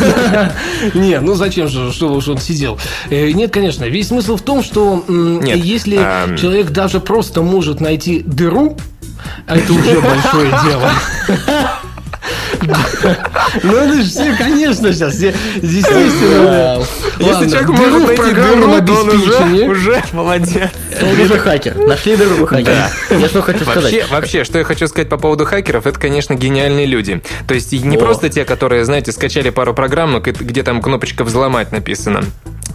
[0.95, 2.79] Нет, ну зачем же, что уж он сидел?
[3.11, 5.97] Э, нет, конечно, весь смысл в том, что если
[6.37, 8.77] человек даже просто может найти дыру,
[9.47, 10.91] это уже большое дело.
[13.63, 15.15] Ну, это же все, конечно, сейчас.
[15.15, 16.83] Естественно.
[17.19, 20.71] Если человек может найти дыру, он уже, уже молодец.
[21.03, 21.77] Он уже хакер.
[21.77, 22.91] Нашли дыру хакера.
[23.11, 24.09] Я что хочу сказать.
[24.11, 27.23] Вообще, что я хочу сказать по поводу хакеров, это, конечно, гениальные люди.
[27.47, 32.25] То есть не просто те, которые, знаете, скачали пару программок, где там кнопочка «взломать» написано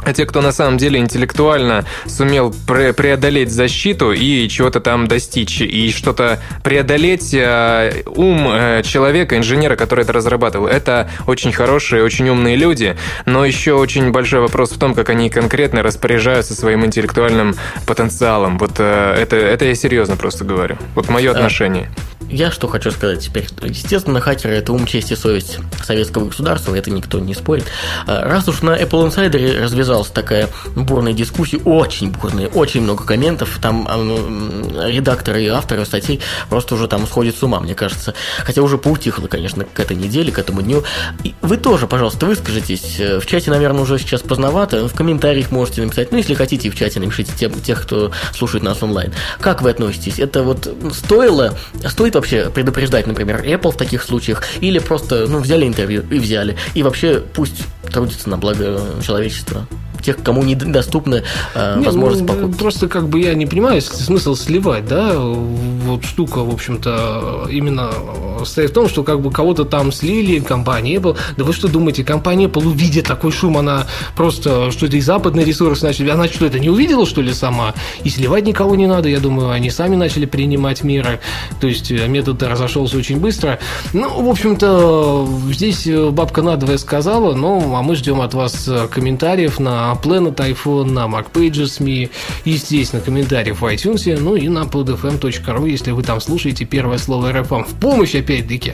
[0.06, 5.62] а те, кто на самом деле интеллектуально сумел пре преодолеть защиту и чего-то там достичь,
[5.62, 12.30] и что-то преодолеть э, ум э, человека, инженера, который это разрабатывал, это очень хорошие, очень
[12.30, 17.56] умные люди, но еще очень большой вопрос в том, как они конкретно распоряжаются своим интеллектуальным
[17.86, 18.58] потенциалом.
[18.58, 20.78] Вот э, это, это я серьезно просто говорю.
[20.96, 21.90] Вот мое отношение.
[22.30, 23.48] Я что хочу сказать теперь.
[23.62, 27.66] Естественно, хакеры– это ум, честь и совесть советского государства, это никто не спорит.
[28.08, 33.60] А, раз уж на Apple Insider развязалась такая бурная дискуссия, очень бурная, очень много комментов,
[33.62, 36.20] там э, редакторы и авторы статей
[36.50, 38.16] просто уже там сходят с ума, мне кажется.
[38.40, 40.84] Хотя уже поутихло, конечно, к этой неделе, к этому дню.
[41.24, 43.00] И вы тоже, пожалуйста, выскажитесь.
[43.00, 44.88] Э, в чате, наверное, уже сейчас поздновато.
[44.88, 46.12] В комментариях можете написать.
[46.12, 49.14] Ну, если хотите, в чате напишите тем, тех, кто слушает нас онлайн.
[49.40, 50.20] Как вы относитесь?
[50.20, 51.58] Это вот стоило,
[51.88, 56.58] стоит вообще предупреждать, например, Apple в таких случаях, или просто, ну, взяли интервью и взяли,
[56.74, 59.68] и вообще пусть трудится на благо человечества
[60.06, 62.58] тех, кому недоступна э, Нет, возможность ну, покупки.
[62.58, 67.92] Просто как бы я не понимаю смысл сливать, да, вот штука, в общем-то, именно
[68.40, 71.18] состоит в том, что как бы кого-то там слили, компания Apple.
[71.38, 75.44] Да вы что думаете, компания Apple, увидит такой шум, она просто, что это и западный
[75.44, 77.74] ресурс начали, она что, это не увидела, что ли, сама?
[78.04, 81.20] И сливать никого не надо, я думаю, они сами начали принимать меры,
[81.60, 83.60] то есть э, метод разошелся очень быстро.
[83.94, 89.95] Ну, в общем-то, здесь бабка надвое сказала, ну, а мы ждем от вас комментариев на
[90.02, 92.10] Planet iPhone, на MacPages.me,
[92.46, 97.66] естественно, комментариев в iTunes, ну и на podfm.ru, если вы там слушаете первое слово RFM
[97.66, 98.74] в помощь, опять-таки.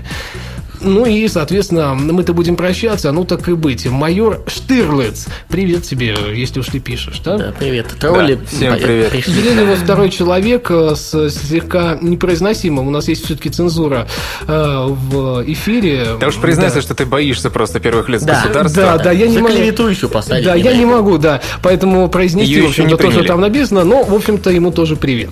[0.83, 3.85] Ну и, соответственно, мы-то будем прощаться, ну так и быть.
[3.85, 7.37] Майор Штирлиц, привет тебе, если уж ты пишешь, да?
[7.37, 7.87] Да, привет.
[7.99, 8.35] Тролли.
[8.35, 9.13] Да, всем привет.
[9.27, 14.07] Елена второй человек э, с слегка непроизносимым, у нас есть все-таки цензура
[14.47, 16.17] э, в эфире.
[16.19, 16.81] Ты уж признайся, да.
[16.81, 18.35] что ты боишься просто первых лиц да.
[18.35, 18.81] государства.
[18.81, 19.53] Да, да, я не могу.
[19.53, 20.45] клевету еще поставить.
[20.45, 21.41] Да, я не могу, да.
[21.61, 25.31] Поэтому произнести, Ее в общем-то, то, что там написано, но, в общем-то, ему тоже привет.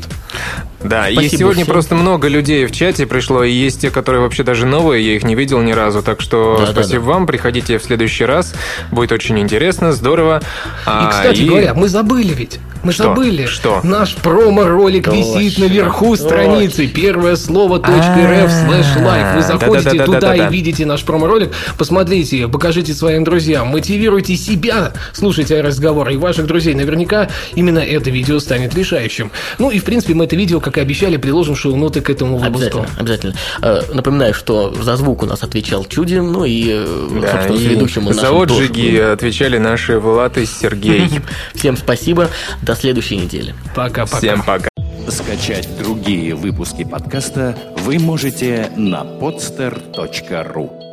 [0.83, 1.73] Да, Спасибо и сегодня всем.
[1.73, 5.23] просто много людей в чате пришло, и есть те, которые вообще даже новые, я их
[5.23, 7.13] не видел ни разу, так что да, спасибо да, да.
[7.13, 8.53] вам, приходите в следующий раз,
[8.91, 10.41] будет очень интересно, здорово.
[10.85, 11.49] И, кстати а, и...
[11.49, 13.03] говоря, мы забыли ведь, Мы Что?
[13.03, 13.45] забыли.
[13.45, 13.81] Что?
[13.83, 16.25] Наш промо-ролик висит наверху точно.
[16.27, 16.87] страницы.
[16.87, 19.35] Первое слово .rf slash live.
[19.35, 21.51] Вы заходите туда и видите наш промо-ролик.
[21.77, 23.67] Посмотрите, покажите своим друзьям.
[23.67, 26.73] Мотивируйте себя слушать разговоры и ваших друзей.
[26.73, 29.31] Наверняка именно это видео станет решающим.
[29.57, 32.79] Ну и, в принципе, мы это видео, как и обещали, приложим шоу-ноты к этому выпуску.
[32.79, 33.35] Обязательно, обязательно.
[33.61, 37.61] Э, Напоминаю, что за звук у нас отвечал Чуди, ну и, э, Да, собственно, с
[37.61, 41.09] и ведущим за отжиги отвечали наши Влад и Сергей.
[41.53, 42.29] Всем спасибо,
[42.69, 43.55] до следующей недели.
[43.75, 44.17] Пока-пока.
[44.19, 44.69] Всем пока.
[45.07, 50.88] Скачать другие выпуски подкаста вы можете на podster.ru